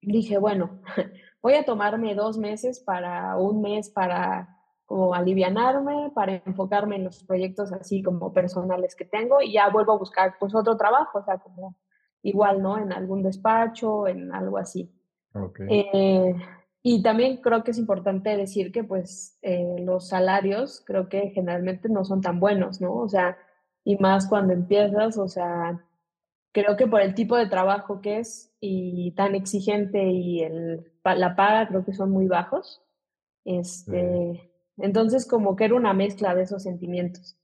[0.00, 0.80] dije, bueno,
[1.42, 4.53] voy a tomarme dos meses para, un mes para
[4.86, 9.92] como alivianarme, para enfocarme en los proyectos así como personales que tengo y ya vuelvo
[9.92, 11.76] a buscar pues otro trabajo, o sea, como
[12.22, 12.78] igual, ¿no?
[12.78, 14.90] En algún despacho, en algo así.
[15.32, 15.66] Okay.
[15.70, 16.36] Eh,
[16.82, 21.88] y también creo que es importante decir que pues eh, los salarios creo que generalmente
[21.88, 22.94] no son tan buenos, ¿no?
[22.94, 23.38] O sea,
[23.84, 25.82] y más cuando empiezas, o sea,
[26.52, 31.34] creo que por el tipo de trabajo que es y tan exigente y el, la
[31.36, 32.82] paga creo que son muy bajos.
[33.44, 37.38] Este, Entonces como que era una mezcla de esos sentimientos.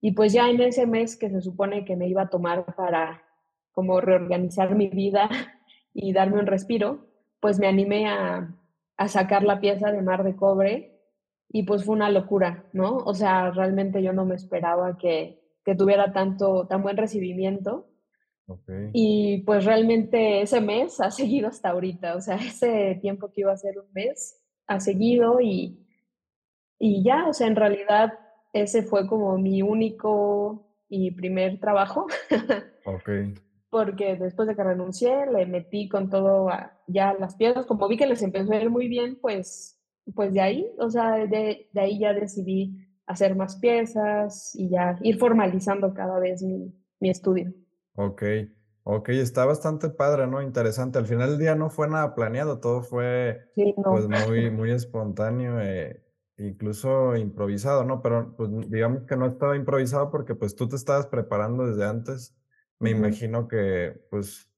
[0.00, 3.22] Y pues ya en ese mes que se supone que me iba a tomar para
[3.72, 5.28] como reorganizar mi vida
[5.92, 7.06] y darme un respiro,
[7.40, 8.54] pues me animé a,
[8.96, 11.00] a sacar la pieza de mar de cobre
[11.48, 12.96] y pues fue una locura, ¿no?
[12.98, 17.88] O sea, realmente yo no me esperaba que, que tuviera tanto, tan buen recibimiento.
[18.92, 23.52] Y pues realmente ese mes ha seguido hasta ahorita, o sea, ese tiempo que iba
[23.52, 25.85] a ser un mes ha seguido y,
[26.78, 28.12] y ya, o sea, en realidad
[28.52, 32.06] ese fue como mi único y primer trabajo.
[32.88, 33.08] Ok
[33.76, 36.48] porque después de que renuncié le metí con todo
[36.86, 39.78] ya las piezas, como vi que les empezó a ir muy bien, pues,
[40.14, 42.74] pues de ahí, o sea, de, de ahí ya decidí
[43.06, 47.52] hacer más piezas y ya ir formalizando cada vez mi, mi estudio.
[47.96, 48.22] Ok,
[48.84, 50.40] ok, está bastante padre, ¿no?
[50.40, 50.98] Interesante.
[50.98, 56.02] Al final del día no fue nada planeado, todo fue pues muy, muy espontáneo, eh,
[56.38, 58.02] incluso improvisado, ¿no?
[58.02, 62.36] Pero pues digamos que no estaba improvisado porque pues tú te estabas preparando desde antes
[62.78, 64.50] me imagino que, pues,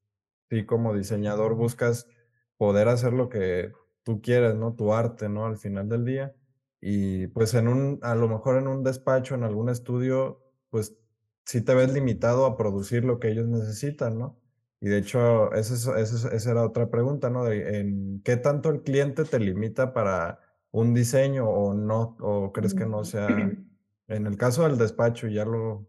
[0.50, 2.08] sí, como diseñador buscas
[2.56, 4.74] poder hacer lo que tú quieres, ¿no?
[4.74, 5.46] Tu arte, ¿no?
[5.46, 6.34] Al final del día.
[6.80, 10.96] Y pues en un, a lo mejor en un despacho, en algún estudio, pues
[11.44, 14.40] sí te ves limitado a producir lo que ellos necesitan, ¿no?
[14.80, 17.44] Y de hecho, esa, esa era otra pregunta, ¿no?
[17.44, 22.16] De, ¿En qué tanto el cliente te limita para un diseño o no?
[22.20, 23.28] ¿O crees que no sea?
[24.08, 25.86] En el caso del despacho, ya lo,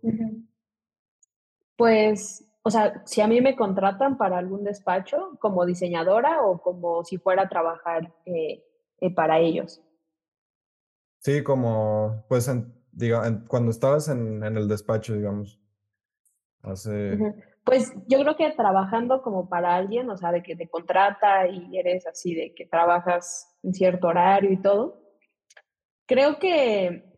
[1.79, 7.05] pues, o sea, si a mí me contratan para algún despacho como diseñadora o como
[7.05, 8.65] si fuera a trabajar eh,
[8.99, 9.81] eh, para ellos.
[11.19, 12.51] Sí, como, pues,
[12.91, 15.57] diga, cuando estabas en, el despacho, digamos.
[16.61, 17.17] Hace...
[17.63, 21.77] Pues yo creo que trabajando como para alguien, o sea, de que te contrata y
[21.77, 25.01] eres así, de que trabajas en cierto horario y todo,
[26.05, 27.09] creo que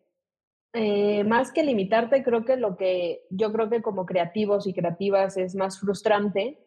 [0.74, 5.38] eh, más que limitarte, creo que lo que yo creo que como creativos y creativas
[5.38, 6.60] es más frustrante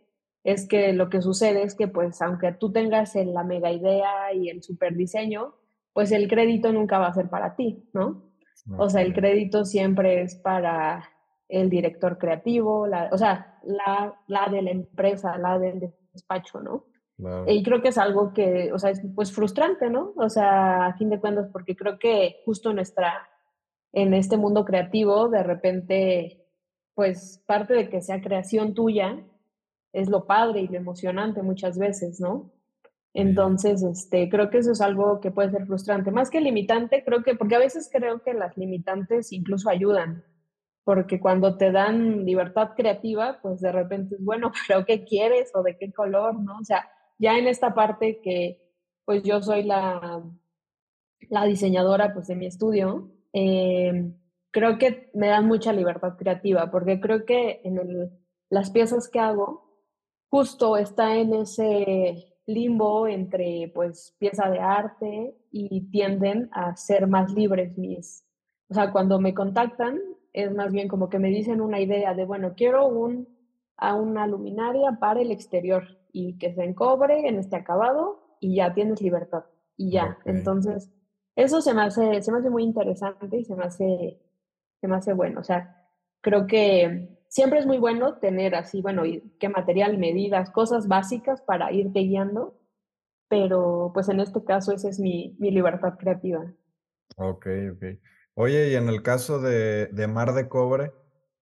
[0.45, 4.51] es que lo que sucede es que pues aunque tú tengas la mega idea y
[4.51, 5.55] el super diseño,
[5.95, 8.31] pues el crédito nunca va a ser para ti, ¿no?
[8.79, 11.11] O sea, el crédito siempre es para
[11.49, 16.87] el director creativo, la, o sea, la, la de la empresa, la del despacho, ¿no?
[17.47, 20.13] Y creo que es algo que, o sea, es pues frustrante, ¿no?
[20.17, 23.29] O sea, a fin de cuentas, porque creo que justo nuestra,
[23.93, 26.45] en este mundo creativo, de repente,
[26.95, 29.25] pues parte de que sea creación tuya
[29.93, 32.53] es lo padre y lo emocionante muchas veces, ¿no?
[33.15, 36.11] Entonces, este, creo que eso es algo que puede ser frustrante.
[36.11, 40.25] Más que limitante, creo que, porque a veces creo que las limitantes incluso ayudan,
[40.83, 45.63] porque cuando te dan libertad creativa, pues de repente es, bueno, pero ¿qué quieres o
[45.63, 46.59] de qué color, no?
[46.59, 48.61] O sea, ya en esta parte que,
[49.05, 50.23] pues yo soy la,
[51.29, 54.13] la diseñadora, pues de mi estudio, eh,
[54.51, 58.11] creo que me dan mucha libertad creativa, porque creo que en el,
[58.51, 59.65] las piezas que hago,
[60.31, 67.33] justo está en ese limbo entre pues pieza de arte y tienden a ser más
[67.33, 68.25] libres mis,
[68.69, 70.01] o sea, cuando me contactan
[70.35, 73.29] es más bien como que me dicen una idea de, bueno, quiero un,
[73.77, 78.75] a una luminaria para el exterior y que se encobre en este acabado y ya
[78.75, 79.45] tienes libertad
[79.77, 80.19] y ya.
[80.25, 80.91] Entonces,
[81.37, 84.21] eso se me hace, se me hace muy interesante y se me hace,
[84.81, 85.41] se me hace bueno.
[85.41, 85.89] O sea,
[86.21, 89.03] creo que siempre es muy bueno tener así, bueno,
[89.41, 92.61] qué material, medidas, cosas básicas para irte guiando,
[93.29, 96.45] pero pues en este caso esa es mi, mi libertad creativa.
[97.17, 97.85] Ok, ok.
[98.35, 100.93] Oye, y en el caso de, de Mar de Cobre,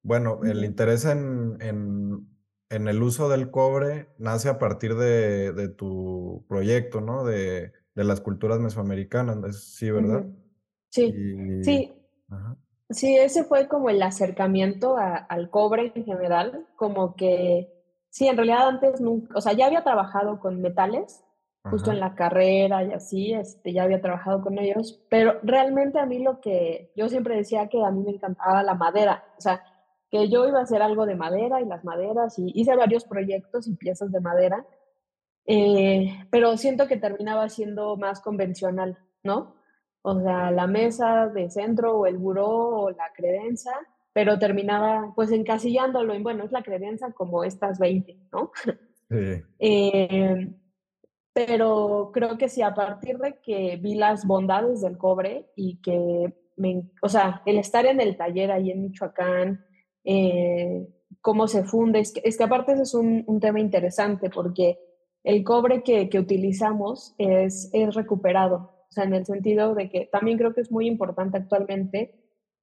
[0.03, 2.29] bueno, el interés en, en,
[2.71, 7.25] en, el uso del cobre nace a partir de, de tu proyecto, ¿no?
[7.25, 10.25] De, de, las culturas mesoamericanas, sí, ¿verdad?
[10.91, 11.15] Sí,
[11.63, 11.93] sí.
[12.29, 12.57] Ajá.
[12.93, 17.73] Sí, ese fue como el acercamiento al cobre en general, como que,
[18.11, 21.25] sí, en realidad antes nunca, o sea, ya había trabajado con metales,
[21.71, 26.07] justo en la carrera y así, este, ya había trabajado con ellos, pero realmente a
[26.07, 29.63] mí lo que, yo siempre decía que a mí me encantaba la madera, o sea,
[30.13, 33.67] que yo iba a hacer algo de madera y las maderas, y hice varios proyectos
[33.67, 34.65] y piezas de madera,
[35.47, 39.57] eh, pero siento que terminaba siendo más convencional, ¿no?
[40.03, 43.71] o sea, la mesa de centro o el buró o la credenza,
[44.13, 48.53] pero terminaba pues encasillándolo en, bueno, es la credenza como estas 20, ¿no?
[49.09, 49.43] Sí.
[49.59, 50.51] Eh,
[51.35, 56.35] pero creo que sí, a partir de que vi las bondades del cobre y que,
[56.57, 59.67] me, o sea, el estar en el taller ahí en Michoacán,
[60.05, 60.89] eh,
[61.21, 64.79] cómo se funde, es que, es que aparte ese es un, un, tema interesante porque
[65.25, 68.71] el cobre que, que utilizamos es, es recuperado.
[68.89, 72.15] O sea, en el sentido de que también creo que es muy importante actualmente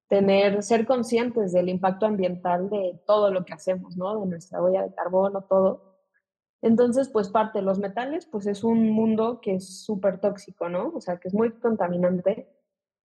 [0.08, 4.20] tener, ser conscientes del impacto ambiental de todo lo que hacemos, ¿no?
[4.20, 5.90] De nuestra huella de carbono, todo.
[6.62, 10.92] Entonces, pues parte de los metales, pues es un mundo que es súper tóxico, ¿no?
[10.94, 12.48] O sea, que es muy contaminante.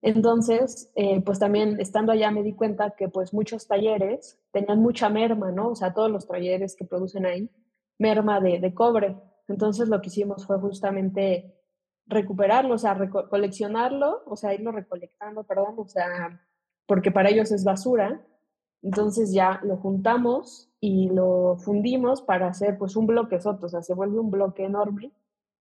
[0.02, 5.10] Entonces, eh, pues también estando allá me di cuenta que pues muchos talleres tenían mucha
[5.10, 5.70] merma, ¿no?
[5.70, 7.50] O sea, todos los talleres que producen ahí,
[7.98, 9.18] merma de, de cobre.
[9.48, 11.56] Entonces, lo que hicimos fue justamente
[12.08, 12.98] recuperarlo, o sea,
[13.30, 16.40] coleccionarlo, o sea, irlo recolectando, perdón, o sea,
[16.86, 18.22] porque para ellos es basura.
[18.82, 23.82] Entonces ya lo juntamos y lo fundimos para hacer pues un bloque soto, o sea,
[23.82, 25.12] se vuelve un bloque enorme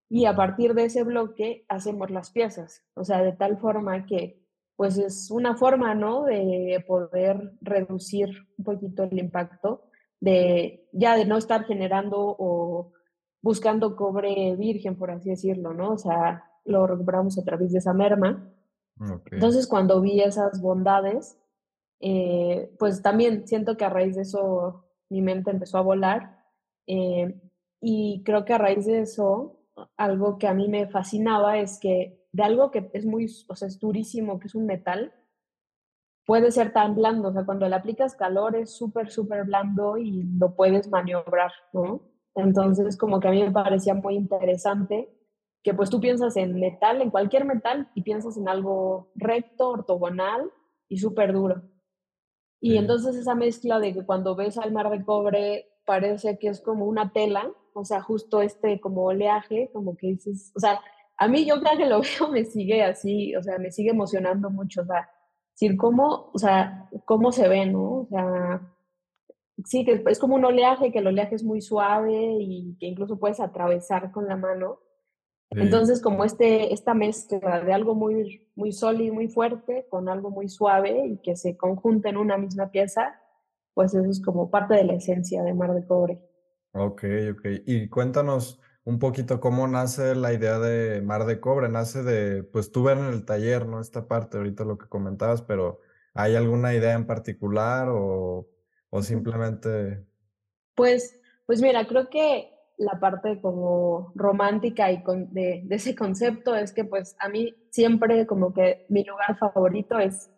[0.08, 4.44] y a partir de ese bloque hacemos las piezas, o sea, de tal forma que
[4.76, 6.24] pues es una forma, ¿no?
[6.24, 9.82] De poder reducir un poquito el impacto
[10.20, 12.92] de ya de no estar generando o
[13.42, 15.92] buscando cobre virgen, por así decirlo, ¿no?
[15.92, 18.50] O sea, lo recuperamos a través de esa merma.
[19.30, 21.36] Entonces, cuando vi esas bondades,
[22.00, 26.38] eh, pues también siento que a raíz de eso mi mente empezó a volar.
[26.86, 27.38] Eh,
[27.80, 29.60] y creo que a raíz de eso,
[29.96, 33.68] algo que a mí me fascinaba es que de algo que es muy, o sea,
[33.68, 35.12] es durísimo, que es un metal,
[36.26, 37.28] puede ser tan blando.
[37.28, 42.02] O sea, cuando le aplicas calor es súper, súper blando y lo puedes maniobrar, ¿no?
[42.34, 45.08] Entonces, como que a mí me parecía muy interesante
[45.62, 50.50] que pues tú piensas en metal, en cualquier metal, y piensas en algo recto, ortogonal
[50.88, 51.62] y súper duro.
[52.60, 56.60] Y entonces esa mezcla de que cuando ves al mar de cobre parece que es
[56.60, 60.80] como una tela, o sea, justo este como oleaje, como que dices, o sea,
[61.16, 64.50] a mí yo cada que lo veo me sigue así, o sea, me sigue emocionando
[64.50, 65.08] mucho, o sea,
[65.52, 68.00] decir cómo, o sea, cómo se ve, ¿no?
[68.00, 68.60] O sea,
[69.64, 73.18] sí, que es como un oleaje, que el oleaje es muy suave y que incluso
[73.18, 74.80] puedes atravesar con la mano.
[75.50, 80.48] Entonces, como este, esta mezcla de algo muy, muy sólido, muy fuerte, con algo muy
[80.48, 83.20] suave y que se conjunta en una misma pieza,
[83.72, 86.20] pues eso es como parte de la esencia de Mar de Cobre.
[86.74, 87.46] Ok, ok.
[87.66, 91.68] Y cuéntanos un poquito cómo nace la idea de Mar de Cobre.
[91.68, 93.80] Nace de, pues tú ver en el taller, ¿no?
[93.80, 95.80] Esta parte, ahorita lo que comentabas, pero
[96.14, 98.48] ¿hay alguna idea en particular o,
[98.90, 100.04] o simplemente...
[100.74, 106.56] Pues, pues mira, creo que la parte como romántica y con, de, de ese concepto
[106.56, 110.28] es que pues a mí siempre como que mi lugar favorito es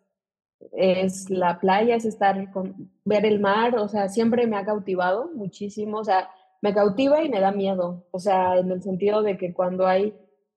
[0.72, 5.30] es la playa, es estar con, ver el mar, o sea, siempre me ha cautivado
[5.34, 6.30] muchísimo, o sea,
[6.62, 10.14] me cautiva y me da miedo, o sea, en el sentido de que cuando hay,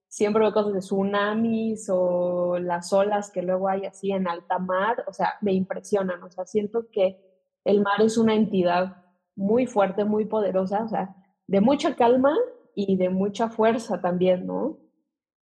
[0.07, 5.03] siempre veo cosas de tsunamis o las olas que luego hay así en alta mar,
[5.07, 7.21] o sea, me impresionan, o sea, siento que
[7.65, 9.03] el mar es una entidad
[9.35, 11.15] muy fuerte, muy poderosa, o sea,
[11.47, 12.35] de mucha calma
[12.75, 14.77] y de mucha fuerza también, ¿no?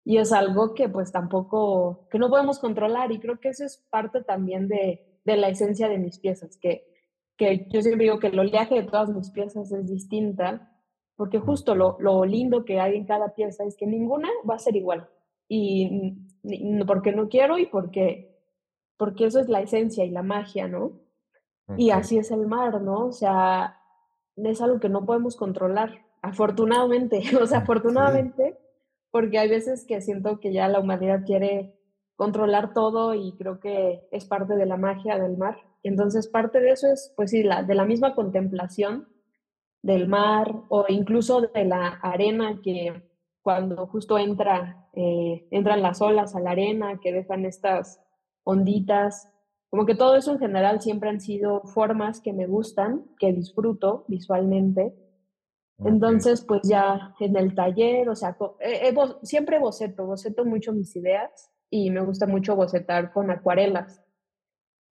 [0.07, 3.85] Y es algo que pues tampoco, que no podemos controlar y creo que eso es
[3.89, 6.87] parte también de, de la esencia de mis piezas, que,
[7.35, 10.71] que yo siempre digo que el oleaje de todas mis piezas es distinta,
[11.17, 14.59] porque justo lo, lo lindo que hay en cada pieza es que ninguna va a
[14.59, 15.09] ser igual.
[15.49, 16.15] Y
[16.87, 18.33] porque no quiero y porque,
[18.95, 21.01] porque eso es la esencia y la magia, ¿no?
[21.75, 23.07] Y ok, así es el mar, ¿no?
[23.07, 23.81] O sea,
[24.37, 28.57] es algo que no podemos controlar, afortunadamente, o sea, afortunadamente,
[29.11, 31.73] porque hay veces que siento que ya la humanidad quiere
[32.15, 35.57] controlar todo y creo que es parte de la magia del mar.
[35.83, 39.07] Entonces, parte de eso es, pues sí, la, de la misma contemplación
[39.81, 43.03] del mar o incluso de la arena que
[43.41, 48.01] cuando justo entra, eh, entran las olas a la arena, que dejan estas
[48.43, 49.31] onditas,
[49.69, 54.05] como que todo eso en general siempre han sido formas que me gustan, que disfruto
[54.07, 54.93] visualmente.
[55.85, 60.73] Entonces, pues ya en el taller, o sea, eh, eh, bo- siempre boceto, boceto mucho
[60.73, 64.01] mis ideas y me gusta mucho bocetar con acuarelas.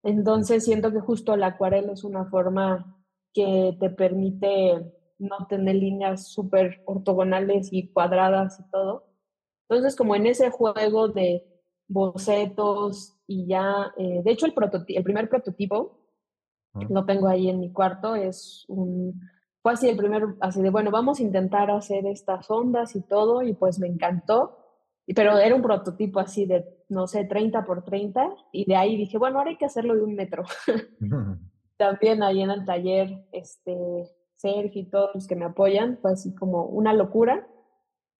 [0.02, 2.98] Entonces, siento que justo la acuarela es una forma
[3.32, 9.06] que te permite no tener líneas súper ortogonales y cuadradas y todo.
[9.68, 11.44] Entonces, como en ese juego de
[11.88, 14.54] bocetos y ya, eh, de hecho, el,
[14.88, 15.98] el primer prototipo
[16.74, 19.20] ah, lo tengo ahí en mi cuarto, es un,
[19.64, 23.40] fue así el primer, así de, bueno, vamos a intentar hacer estas ondas y todo,
[23.40, 24.58] y pues me encantó,
[25.16, 29.16] pero era un prototipo así de, no sé, 30 por 30 y de ahí dije,
[29.16, 30.44] bueno, ahora hay que hacerlo de un metro.
[31.78, 33.74] También ahí en el taller, este,
[34.36, 37.48] Sergio y todos los que me apoyan, fue así como una locura,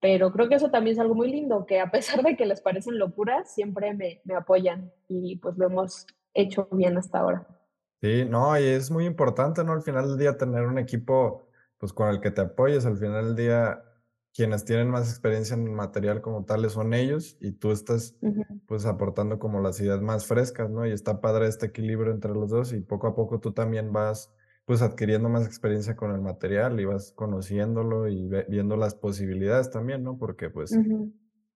[0.00, 2.62] pero creo que eso también es algo muy lindo, que a pesar de que les
[2.62, 7.53] parecen locuras, siempre me, me apoyan y pues lo hemos hecho bien hasta ahora.
[8.04, 9.72] Sí, no, y es muy importante, ¿no?
[9.72, 12.84] Al final del día tener un equipo, pues con el que te apoyes.
[12.84, 13.82] Al final del día,
[14.34, 18.14] quienes tienen más experiencia en el material como tales son ellos y tú estás,
[18.66, 20.86] pues aportando como las ideas más frescas, ¿no?
[20.86, 24.30] Y está padre este equilibrio entre los dos y poco a poco tú también vas,
[24.66, 30.02] pues adquiriendo más experiencia con el material y vas conociéndolo y viendo las posibilidades también,
[30.02, 30.18] ¿no?
[30.18, 30.76] Porque pues.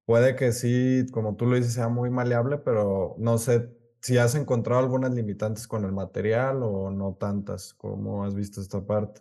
[0.06, 3.68] Puede que sí, como tú lo dices, sea muy maleable, pero no sé
[4.08, 7.74] si has encontrado algunas limitantes con el material o no tantas.
[7.74, 9.20] ¿Cómo has visto esta parte?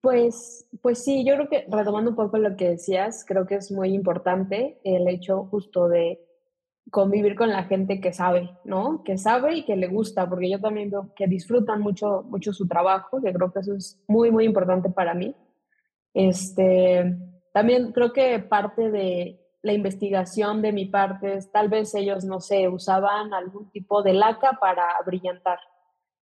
[0.00, 3.72] Pues, pues sí, yo creo que retomando un poco lo que decías, creo que es
[3.72, 6.24] muy importante el hecho justo de
[6.92, 9.02] convivir con la gente que sabe, ¿no?
[9.02, 12.68] Que sabe y que le gusta, porque yo también veo que disfrutan mucho, mucho su
[12.68, 15.34] trabajo, que creo que eso es muy, muy importante para mí.
[16.14, 17.18] Este,
[17.52, 22.40] también creo que parte de la investigación de mi parte es, tal vez ellos, no
[22.40, 25.58] sé, usaban algún tipo de laca para brillantar,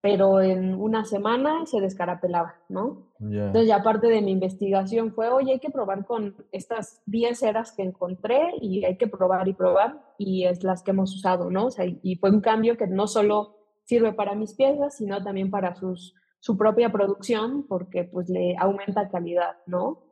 [0.00, 3.10] pero en una semana se descarapelaba, ¿no?
[3.20, 7.72] Entonces, ya parte de mi investigación fue, oye, hay que probar con estas 10 ceras
[7.72, 11.66] que encontré y hay que probar y probar, y es las que hemos usado, ¿no?
[11.66, 15.50] O sea, y fue un cambio que no solo sirve para mis piezas, sino también
[15.50, 20.02] para sus, su propia producción, porque pues le aumenta calidad, ¿no?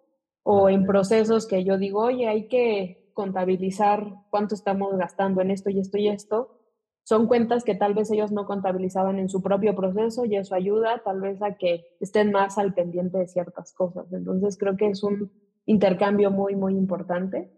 [0.42, 5.70] O en procesos que yo digo, oye, hay que contabilizar cuánto estamos gastando en esto
[5.70, 6.59] y esto y esto,
[7.05, 11.03] son cuentas que tal vez ellos no contabilizaban en su propio proceso y eso ayuda
[11.05, 14.12] tal vez a que estén más al pendiente de ciertas cosas.
[14.12, 15.31] Entonces creo que es un
[15.66, 17.51] intercambio muy, muy importante.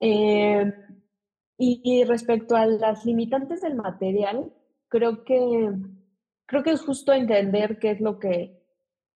[0.00, 0.72] Eh,
[1.58, 4.52] y, respecto a las limitantes del material,
[4.88, 5.72] creo que,
[6.44, 8.62] creo que es justo entender qué es lo que,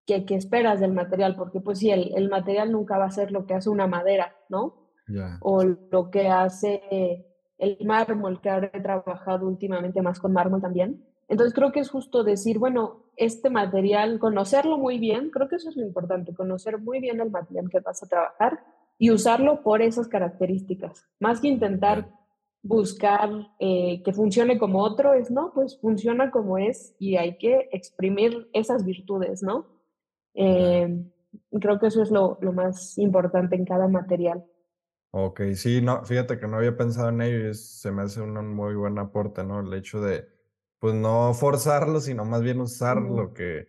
[0.07, 3.31] que, que esperas del material, porque pues sí, el, el material nunca va a ser
[3.31, 4.80] lo que hace una madera, ¿no?
[5.41, 7.27] O lo que hace
[7.59, 11.05] el mármol, que ahora he trabajado últimamente más con mármol también.
[11.29, 15.69] Entonces creo que es justo decir, bueno, este material, conocerlo muy bien, creo que eso
[15.69, 18.65] es lo importante, conocer muy bien el material que vas a trabajar
[18.99, 22.11] y usarlo por esas características, más que intentar
[22.63, 27.69] buscar eh, que funcione como otro, es no, pues funciona como es y hay que
[27.73, 29.67] exprimir esas virtudes, ¿no?
[30.35, 31.05] Eh,
[31.61, 34.45] creo que eso es lo, lo, más importante en cada material.
[35.13, 38.55] Ok, sí, no, fíjate que no había pensado en ello y se me hace un
[38.55, 39.61] muy buen aporte, ¿no?
[39.61, 40.29] El hecho de,
[40.79, 43.69] pues no forzarlo, sino más bien usar lo que...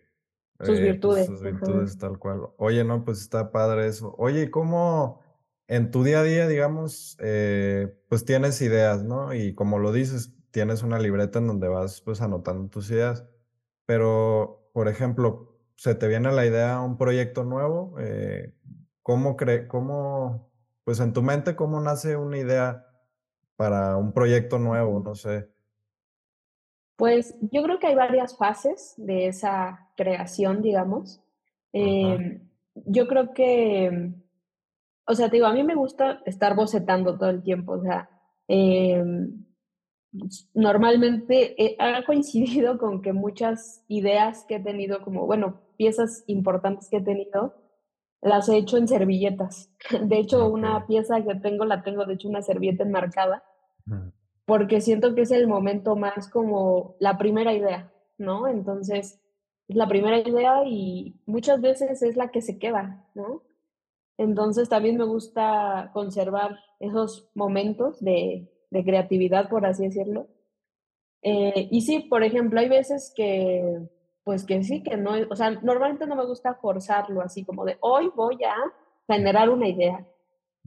[0.60, 1.26] Sus eh, pues, virtudes.
[1.26, 2.50] sus virtudes, tal cual.
[2.58, 4.14] Oye, no, pues está padre eso.
[4.16, 5.20] Oye, ¿cómo
[5.72, 9.32] en tu día a día, digamos, eh, pues tienes ideas, ¿no?
[9.34, 13.24] Y como lo dices, tienes una libreta en donde vas pues anotando tus ideas,
[13.86, 18.54] pero, por ejemplo, se te viene la idea un proyecto nuevo, eh,
[19.02, 20.51] ¿cómo cree, cómo,
[20.84, 22.86] pues en tu mente, cómo nace una idea
[23.56, 25.00] para un proyecto nuevo?
[25.00, 25.48] No sé.
[26.96, 31.20] Pues yo creo que hay varias fases de esa creación, digamos.
[31.72, 34.12] Em, yo creo que,
[35.06, 38.08] o sea, te digo, a mí me gusta estar bocetando todo el tiempo, o sea,
[38.46, 39.44] em,
[40.54, 46.88] normalmente eh, ha coincidido con que muchas ideas que he tenido, como, bueno, piezas importantes
[46.88, 47.54] que he tenido,
[48.22, 49.70] las he hecho en servilletas.
[50.00, 53.42] De hecho, una pieza que tengo, la tengo, de hecho, una servilleta enmarcada,
[54.46, 58.48] porque siento que es el momento más como la primera idea, ¿no?
[58.48, 59.20] Entonces,
[59.68, 63.42] es la primera idea y muchas veces es la que se queda, ¿no?
[64.18, 70.28] Entonces, también me gusta conservar esos momentos de, de creatividad, por así decirlo.
[71.22, 73.88] Eh, y sí, por ejemplo, hay veces que,
[74.24, 77.76] pues que sí, que no, o sea, normalmente no me gusta forzarlo así como de
[77.80, 78.54] hoy voy a
[79.06, 80.06] generar una idea.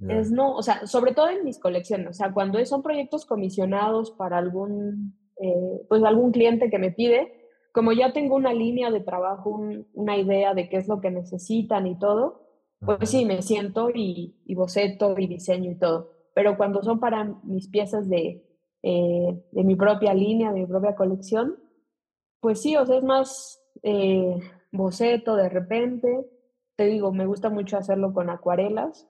[0.10, 4.12] Es no, o sea, sobre todo en mis colecciones, o sea, cuando son proyectos comisionados
[4.12, 9.00] para algún, eh, pues algún cliente que me pide, como ya tengo una línea de
[9.00, 9.58] trabajo,
[9.94, 12.42] una idea de qué es lo que necesitan y todo,
[12.82, 17.24] pues sí, me siento y, y boceto y diseño y todo pero cuando son para
[17.44, 18.46] mis piezas de,
[18.84, 21.56] eh, de mi propia línea, de mi propia colección,
[22.46, 24.40] pues sí, o sea, es más eh,
[24.72, 26.30] boceto de repente.
[26.76, 29.08] Te digo, me gusta mucho hacerlo con acuarelas.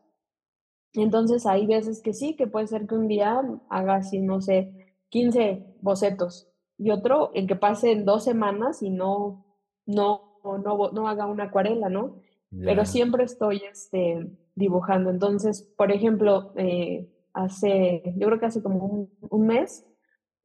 [0.94, 4.96] Entonces hay veces que sí, que puede ser que un día haga así, no sé,
[5.10, 9.46] 15 bocetos y otro en que pasen dos semanas y no,
[9.86, 12.22] no, no, no haga una acuarela, ¿no?
[12.58, 15.10] Pero siempre estoy este, dibujando.
[15.10, 19.86] Entonces, por ejemplo, eh, hace, yo creo que hace como un, mes,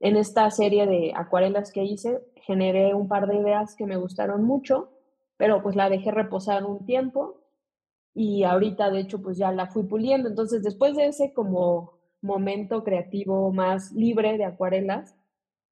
[0.00, 4.42] en esta serie de acuarelas que hice, generé un par de ideas que me gustaron
[4.42, 4.90] mucho,
[5.36, 7.42] pero pues la dejé reposar un tiempo
[8.14, 10.28] y ahorita de hecho pues ya la fui puliendo.
[10.28, 15.16] Entonces después de ese como momento creativo más libre de acuarelas,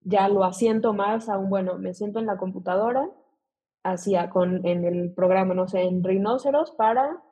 [0.02, 3.10] ya lo asiento más a un, bueno, me siento en la computadora,
[3.82, 7.22] hacía con, en el programa, no sé, en Rhinoceros para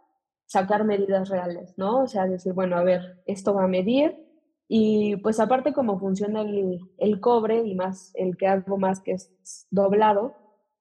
[0.47, 2.03] sacar medidas reales, ¿no?
[2.03, 4.26] O sea, decir, bueno, a ver, esto va a medir
[4.69, 9.13] y pues aparte como funciona el, el cobre y más el que hago más que
[9.13, 10.35] es doblado,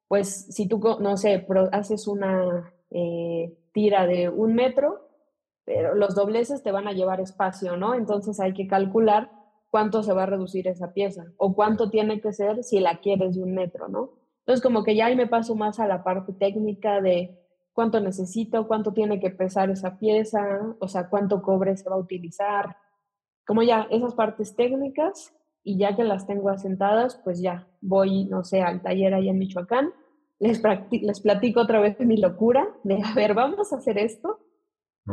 [0.07, 5.09] pues si tú, no sé, haces una eh, tira de un metro,
[5.65, 7.95] pero los dobleces te van a llevar espacio, ¿no?
[7.95, 9.31] Entonces hay que calcular
[9.69, 13.35] cuánto se va a reducir esa pieza o cuánto tiene que ser si la quieres
[13.35, 14.11] de un metro, ¿no?
[14.39, 17.39] Entonces como que ya ahí me paso más a la parte técnica de
[17.73, 21.99] cuánto necesito, cuánto tiene que pesar esa pieza, o sea, cuánto cobre se va a
[21.99, 22.77] utilizar,
[23.45, 25.33] como ya esas partes técnicas
[25.63, 29.39] y ya que las tengo asentadas, pues ya voy, no sé, al taller ahí en
[29.39, 29.91] Michoacán,
[30.39, 34.39] les, les platico otra vez mi locura de, a ver, vamos a hacer esto.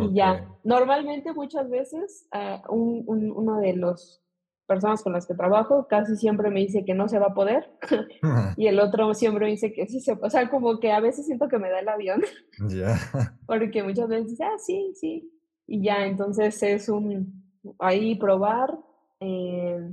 [0.01, 4.23] Y ya, normalmente muchas veces uh, un, uno de los
[4.67, 7.71] personas con las que trabajo casi siempre me dice que no se va a poder
[8.57, 10.13] y el otro siempre me dice que sí se.
[10.13, 12.23] O sea, como que a veces siento que me da el avión.
[12.69, 12.97] Ya.
[13.47, 15.31] Porque muchas veces dice, ah, sí, sí.
[15.67, 17.42] Y ya, entonces es un
[17.79, 18.79] ahí probar.
[19.21, 19.93] Eh,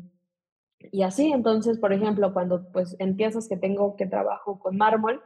[0.91, 5.21] y así, entonces, por ejemplo, cuando pues empiezas que tengo que trabajo con mármol,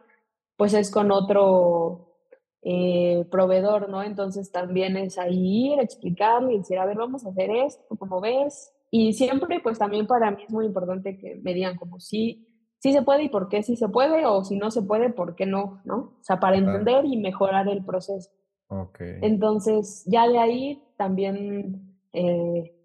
[0.57, 2.13] pues es con otro
[2.61, 4.03] eh, proveedor, ¿no?
[4.03, 8.21] Entonces también es ahí ir, explicarle y decir, a ver, vamos a hacer esto, como
[8.21, 12.47] ves, y siempre, pues también para mí es muy importante que me digan como si
[12.77, 15.35] sí se puede y por qué sí se puede, o si no se puede, por
[15.35, 15.95] qué no, ¿no?
[15.95, 18.29] O sea, para entender y mejorar el proceso.
[18.67, 19.17] Okay.
[19.21, 22.75] Entonces, ya de ahí también, eh,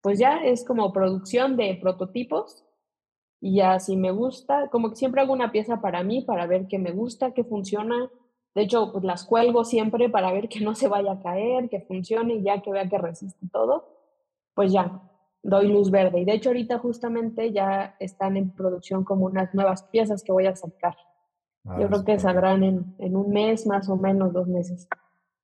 [0.00, 2.64] pues ya es como producción de prototipos.
[3.40, 6.68] Y ya si me gusta, como que siempre hago una pieza para mí, para ver
[6.68, 8.10] qué me gusta, qué funciona.
[8.54, 11.80] De hecho, pues las cuelgo siempre para ver que no se vaya a caer, que
[11.80, 13.88] funcione, ya que vea que resiste todo,
[14.54, 15.02] pues ya,
[15.42, 16.20] doy luz verde.
[16.20, 20.46] Y de hecho ahorita justamente ya están en producción como unas nuevas piezas que voy
[20.46, 20.96] a sacar.
[21.64, 24.88] Ah, Yo creo que saldrán en, en, un mes, más o menos, dos meses.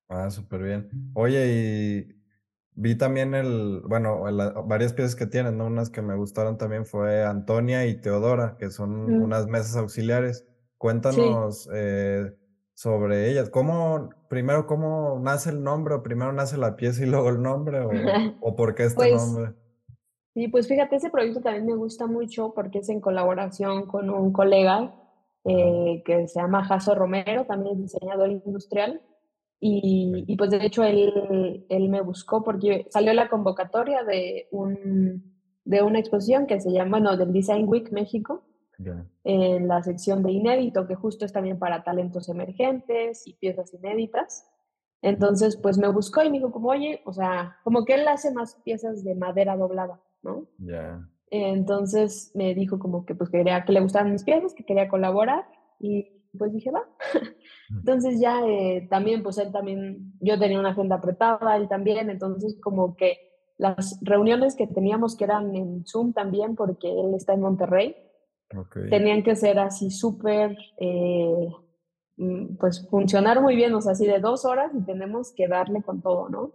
[0.08, 0.88] Ah, súper bien.
[1.14, 2.21] Oye, y
[2.74, 4.22] vi también el, bueno,
[4.66, 5.66] varias piezas que tienen, ¿no?
[5.66, 10.46] Unas que me gustaron también fue Antonia y Teodora, que son unas mesas auxiliares.
[10.78, 12.32] Cuéntanos, eh,
[12.74, 13.50] sobre ellas.
[13.50, 17.80] ¿Cómo, primero, cómo nace el nombre o primero nace la pieza y luego el nombre
[17.80, 17.90] o,
[18.40, 19.52] o por qué este Pues nombre?
[20.34, 24.32] sí, pues fíjate, ese proyecto también me gusta mucho porque es en colaboración con un
[24.32, 24.94] colega
[25.44, 29.00] eh, que se llama Jaso Romero, también es diseñador industrial.
[29.64, 35.22] Y, y pues de hecho él, él me buscó porque salió la convocatoria de, un,
[35.64, 38.42] de una exposición que se llama, bueno, del Design Week México,
[38.78, 43.72] ya, en la sección de inédito, que justo es también para talentos emergentes y piezas
[43.72, 44.50] inéditas.
[45.00, 48.32] Entonces, pues me buscó y me dijo como, oye, o sea, como que él hace
[48.32, 50.48] más piezas de madera doblada, ¿no?
[50.58, 54.88] ya, Entonces me dijo como que pues quería que le gustaban mis piezas, que quería
[54.88, 55.46] colaborar
[55.78, 56.85] y pues dije, va.
[57.70, 62.59] Entonces ya eh, también, pues él también, yo tenía una agenda apretada, él también, entonces
[62.61, 67.41] como que las reuniones que teníamos que eran en Zoom también, porque él está en
[67.41, 67.97] Monterrey,
[68.91, 71.49] tenían que ser así súper, eh,
[72.16, 75.83] mm, pues funcionar muy bien, o sea, así de dos horas y tenemos que darle
[75.83, 76.53] con todo, ¿no?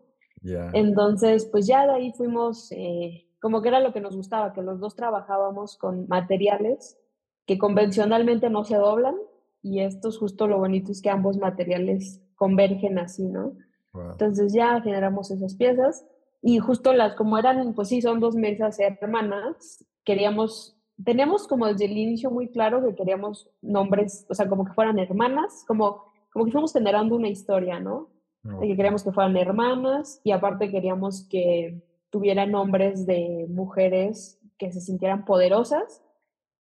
[0.74, 4.62] Entonces, pues ya de ahí fuimos, eh, como que era lo que nos gustaba, que
[4.62, 6.98] los dos trabajábamos con materiales
[7.46, 9.16] que convencionalmente no se doblan
[9.68, 13.54] y esto es justo lo bonito es que ambos materiales convergen así, ¿no?
[13.94, 16.06] guau, Entonces ya generamos esas piezas
[16.42, 21.86] y justo las, como eran, pues sí, son dos mesas hermanas, queríamos, teníamos como desde
[21.86, 26.46] el inicio muy claro que queríamos nombres, o sea, como que fueran hermanas, como, como
[26.46, 28.10] que fuimos generando una historia, ¿no?
[28.44, 34.72] De que queríamos que fueran hermanas y aparte queríamos que tuvieran nombres de mujeres que
[34.72, 36.02] se sintieran poderosas,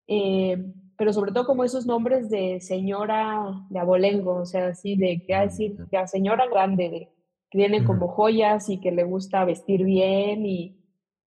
[0.07, 5.23] eh, pero sobre todo como esos nombres de señora de abolengo, o sea, así de
[5.25, 7.09] que a decir, la señora grande, de,
[7.49, 10.77] que tiene como joyas y que le gusta vestir bien y,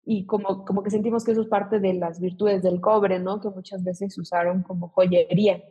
[0.04, 3.40] y como, como que sentimos que eso es parte de las virtudes del cobre, ¿no?
[3.40, 5.62] Que muchas veces usaron como joyería.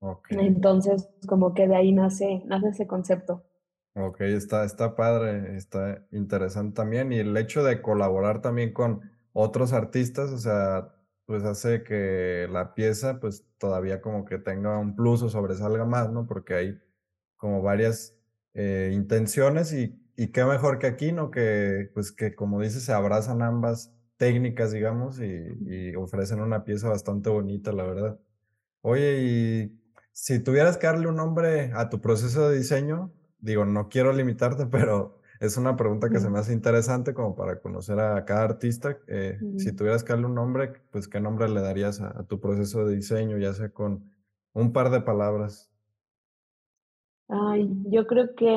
[0.00, 0.38] okey.
[0.38, 3.42] Entonces, como que de ahí nace, nace ese concepto.
[3.94, 7.12] Ok, está, está padre, está interesante también.
[7.12, 9.00] Y el hecho de colaborar también con
[9.32, 10.94] otros artistas, o sea,
[11.30, 16.10] pues hace que la pieza pues todavía como que tenga un plus o sobresalga más,
[16.10, 16.26] ¿no?
[16.26, 16.80] Porque hay
[17.36, 18.16] como varias
[18.52, 21.30] eh, intenciones y, y qué mejor que aquí, ¿no?
[21.30, 26.88] Que pues que como dices, se abrazan ambas técnicas, digamos, y, y ofrecen una pieza
[26.88, 28.18] bastante bonita, la verdad.
[28.82, 33.88] Oye, y si tuvieras que darle un nombre a tu proceso de diseño, digo, no
[33.88, 38.24] quiero limitarte, pero es una pregunta que se me hace interesante como para conocer a
[38.26, 38.98] cada artista.
[39.08, 42.38] eh, si tuvieras que darle un nombre, pues, ¿qué nombre le darías a, a tu
[42.40, 44.04] proceso de diseño, ya sea con
[44.52, 45.72] un par de palabras?
[47.28, 48.54] Ay, yo creo que,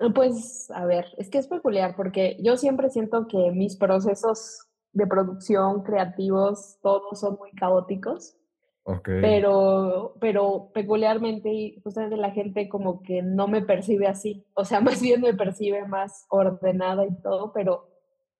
[0.00, 4.68] eh, pues, a ver, es que es peculiar porque yo siempre siento que mis procesos
[4.92, 8.36] de producción creativos, todos son muy caóticos,
[8.84, 14.64] Ok, pero, pero peculiarmente y justamente la gente como que no me percibe así, o
[14.64, 17.86] sea, más bien me percibe más ordenada y todo, pero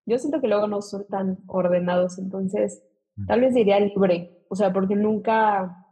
[0.05, 2.83] yo siento que luego no son tan ordenados, entonces
[3.29, 5.87] tal vez diría libre, o sea, porque nunca,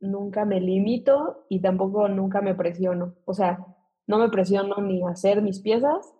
[0.00, 3.64] nunca me limito y tampoco nunca me presiono, o sea,
[4.06, 6.12] no me presiono ni a hacer mis piezas,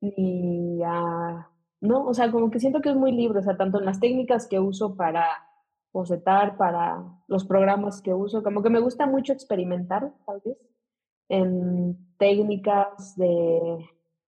[0.00, 1.48] ni a,
[1.80, 4.00] no, o sea, como que siento que es muy libre, o sea, tanto en las
[4.00, 5.28] técnicas que uso para
[5.94, 10.58] bocetar, para los programas que uso, como que me gusta mucho experimentar, tal vez,
[11.28, 13.78] en técnicas de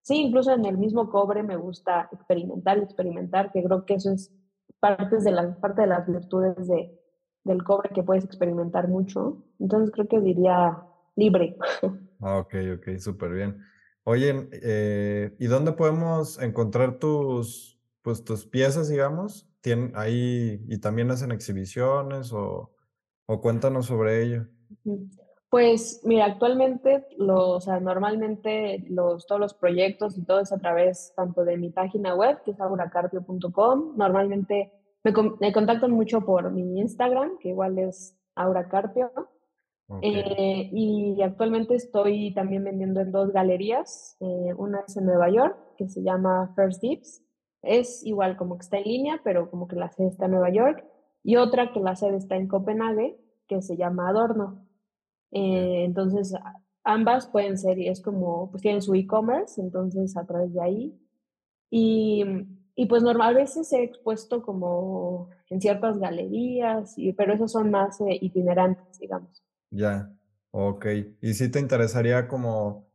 [0.00, 4.32] sí, incluso en el mismo cobre me gusta experimentar experimentar, que creo que eso es
[4.80, 6.96] partes de las parte de las virtudes de
[7.46, 9.44] del cobre que puedes experimentar mucho.
[9.60, 10.82] Entonces, creo que diría
[11.14, 11.56] libre.
[12.20, 13.58] ah, ok, ok, súper bien.
[14.02, 19.48] Oye, eh, ¿y dónde podemos encontrar tus, pues, tus piezas, digamos?
[19.66, 22.70] ¿Tienen ahí y también hacen exhibiciones o,
[23.26, 24.46] o cuéntanos sobre ello?
[25.50, 30.58] Pues mira, actualmente, lo o sea, normalmente los todos los proyectos y todo es a
[30.58, 33.96] través tanto de mi página web, que es auracarpio.com.
[33.96, 34.70] Normalmente
[35.02, 39.10] me me contactan mucho por mi Instagram, que igual es auracarpio.
[40.00, 45.58] Eh, y actualmente estoy también vendiendo en 2 galerías, eh, una es en Nueva York,
[45.76, 47.25] que se llama First Dips.
[47.66, 50.50] Es igual como que está en línea, pero como que la sede está en Nueva
[50.50, 50.84] York,
[51.22, 54.66] y otra que la sede está en Copenhague, que se llama Adorno.
[55.32, 56.34] Eh, entonces,
[56.84, 61.00] ambas pueden ser, y es como, pues tienen su e-commerce, entonces a través de ahí.
[61.70, 62.24] Y,
[62.76, 67.70] y pues normal, a veces he expuesto como en ciertas galerías, y, pero esos son
[67.70, 69.42] más eh, itinerantes, digamos.
[69.70, 70.12] ya,
[70.50, 71.16] okey.
[71.20, 72.85] ¿Y sí te interesaría como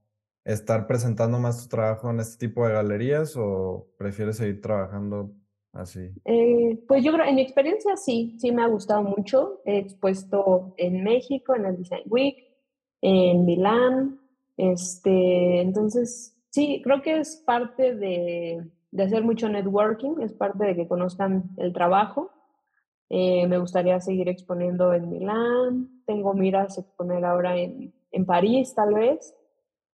[0.44, 5.32] estar presentando más tu trabajo en este tipo de galerías o prefieres seguir trabajando
[5.74, 6.12] así?
[6.26, 9.62] Eh, pues yo creo, en mi experiencia sí, sí me ha gustado mucho.
[9.66, 12.38] He expuesto en México, en el Design Week,
[13.02, 14.20] en Milán.
[14.58, 20.76] Este, entonces, sí, creo que es parte de, de hacer mucho networking, es parte de
[20.76, 22.32] que conozcan el trabajo.
[23.10, 28.94] Eh, me gustaría seguir exponiendo en Milán, tengo miras exponer ahora en, en París tal
[28.94, 29.36] vez.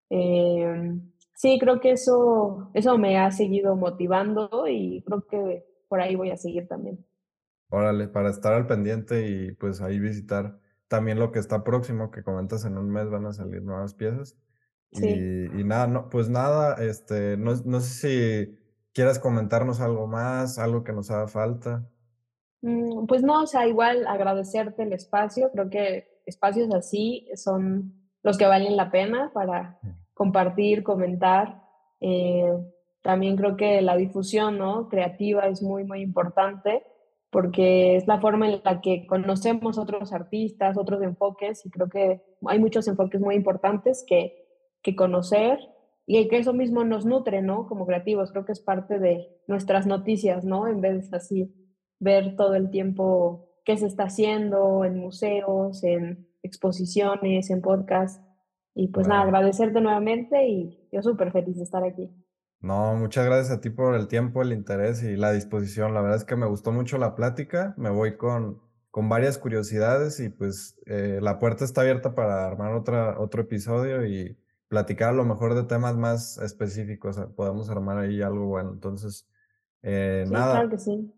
[0.10, 1.00] Eh,
[1.34, 6.32] sí, creo que eso, eso me ha seguido motivando y creo que por ahí voy
[6.32, 7.06] a seguir también.
[7.70, 12.24] Órale, para estar al pendiente y pues ahí visitar también lo que está próximo, que
[12.24, 14.38] comentas en un mes van a salir nuevas piezas.
[14.92, 18.58] Y, y nada, no, pues nada, este, no, no sé si
[18.94, 21.88] quieras comentarnos algo más, algo que nos haga falta.
[22.62, 28.38] Mm, pues no, o sea, igual agradecerte el espacio, creo que espacios así son los
[28.38, 29.80] que valen la pena para
[30.14, 31.62] compartir, comentar.
[32.00, 32.52] Eh,
[33.02, 34.90] también creo que la difusión ¿no?
[34.90, 36.84] creativa es muy, muy importante
[37.30, 42.22] porque es la forma en la que conocemos otros artistas, otros enfoques, y creo que
[42.46, 44.48] hay muchos enfoques muy importantes que,
[44.82, 45.60] que conocer
[46.06, 47.68] y que eso mismo nos nutre, ¿no?
[47.68, 50.68] Como creativos, creo que es parte de nuestras noticias, ¿no?
[50.68, 51.54] En vez de así
[52.00, 58.22] ver todo el tiempo qué se está haciendo en museos, en exposiciones, en podcasts.
[58.74, 62.12] Y pues nada, agradecerte nuevamente y yo súper feliz de estar aquí.
[62.60, 65.94] No, muchas gracias a ti por el tiempo, el interés y la disposición.
[65.94, 67.76] La verdad es que me gustó mucho la plática.
[67.78, 72.74] Me voy con, con varias curiosidades y pues eh, la puerta está abierta para armar
[72.74, 74.38] otra, otro episodio y
[74.68, 77.20] platicar a lo mejor de temas más específicos.
[77.36, 78.72] Podemos armar ahí algo bueno.
[78.74, 79.28] Entonces,
[79.84, 80.54] eh, sí, nada.
[80.54, 81.14] Claro que sí.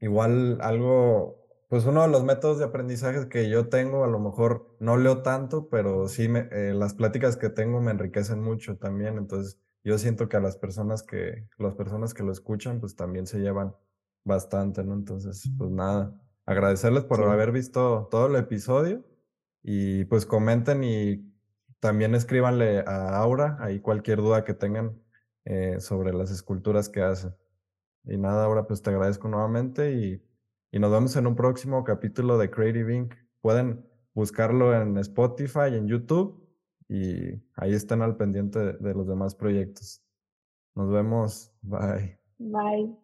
[0.00, 1.39] Igual algo,
[1.70, 5.22] pues uno de los métodos de aprendizaje que yo tengo, a lo mejor no leo
[5.22, 9.18] tanto, pero sí me, eh, las pláticas que tengo me enriquecen mucho también.
[9.18, 13.28] Entonces, yo siento que a las personas que, las personas que lo escuchan, pues también
[13.28, 13.72] se llevan
[14.24, 14.94] bastante, ¿no?
[14.94, 19.04] Entonces, pues nada, agradecerles por haber visto todo el episodio
[19.62, 21.32] y pues comenten y
[21.78, 25.00] también escríbanle a Aura ahí cualquier duda que tengan
[25.44, 27.32] eh, sobre las esculturas que hace.
[28.06, 30.29] Y nada, Aura, pues te agradezco nuevamente y,
[30.72, 33.14] y nos vemos en un próximo capítulo de Creative Inc.
[33.40, 36.46] Pueden buscarlo en Spotify, en YouTube
[36.88, 40.02] y ahí están al pendiente de, los demás proyectos.
[40.74, 41.52] Nos vemos.
[41.62, 42.18] Bye.
[42.38, 42.99] Bye.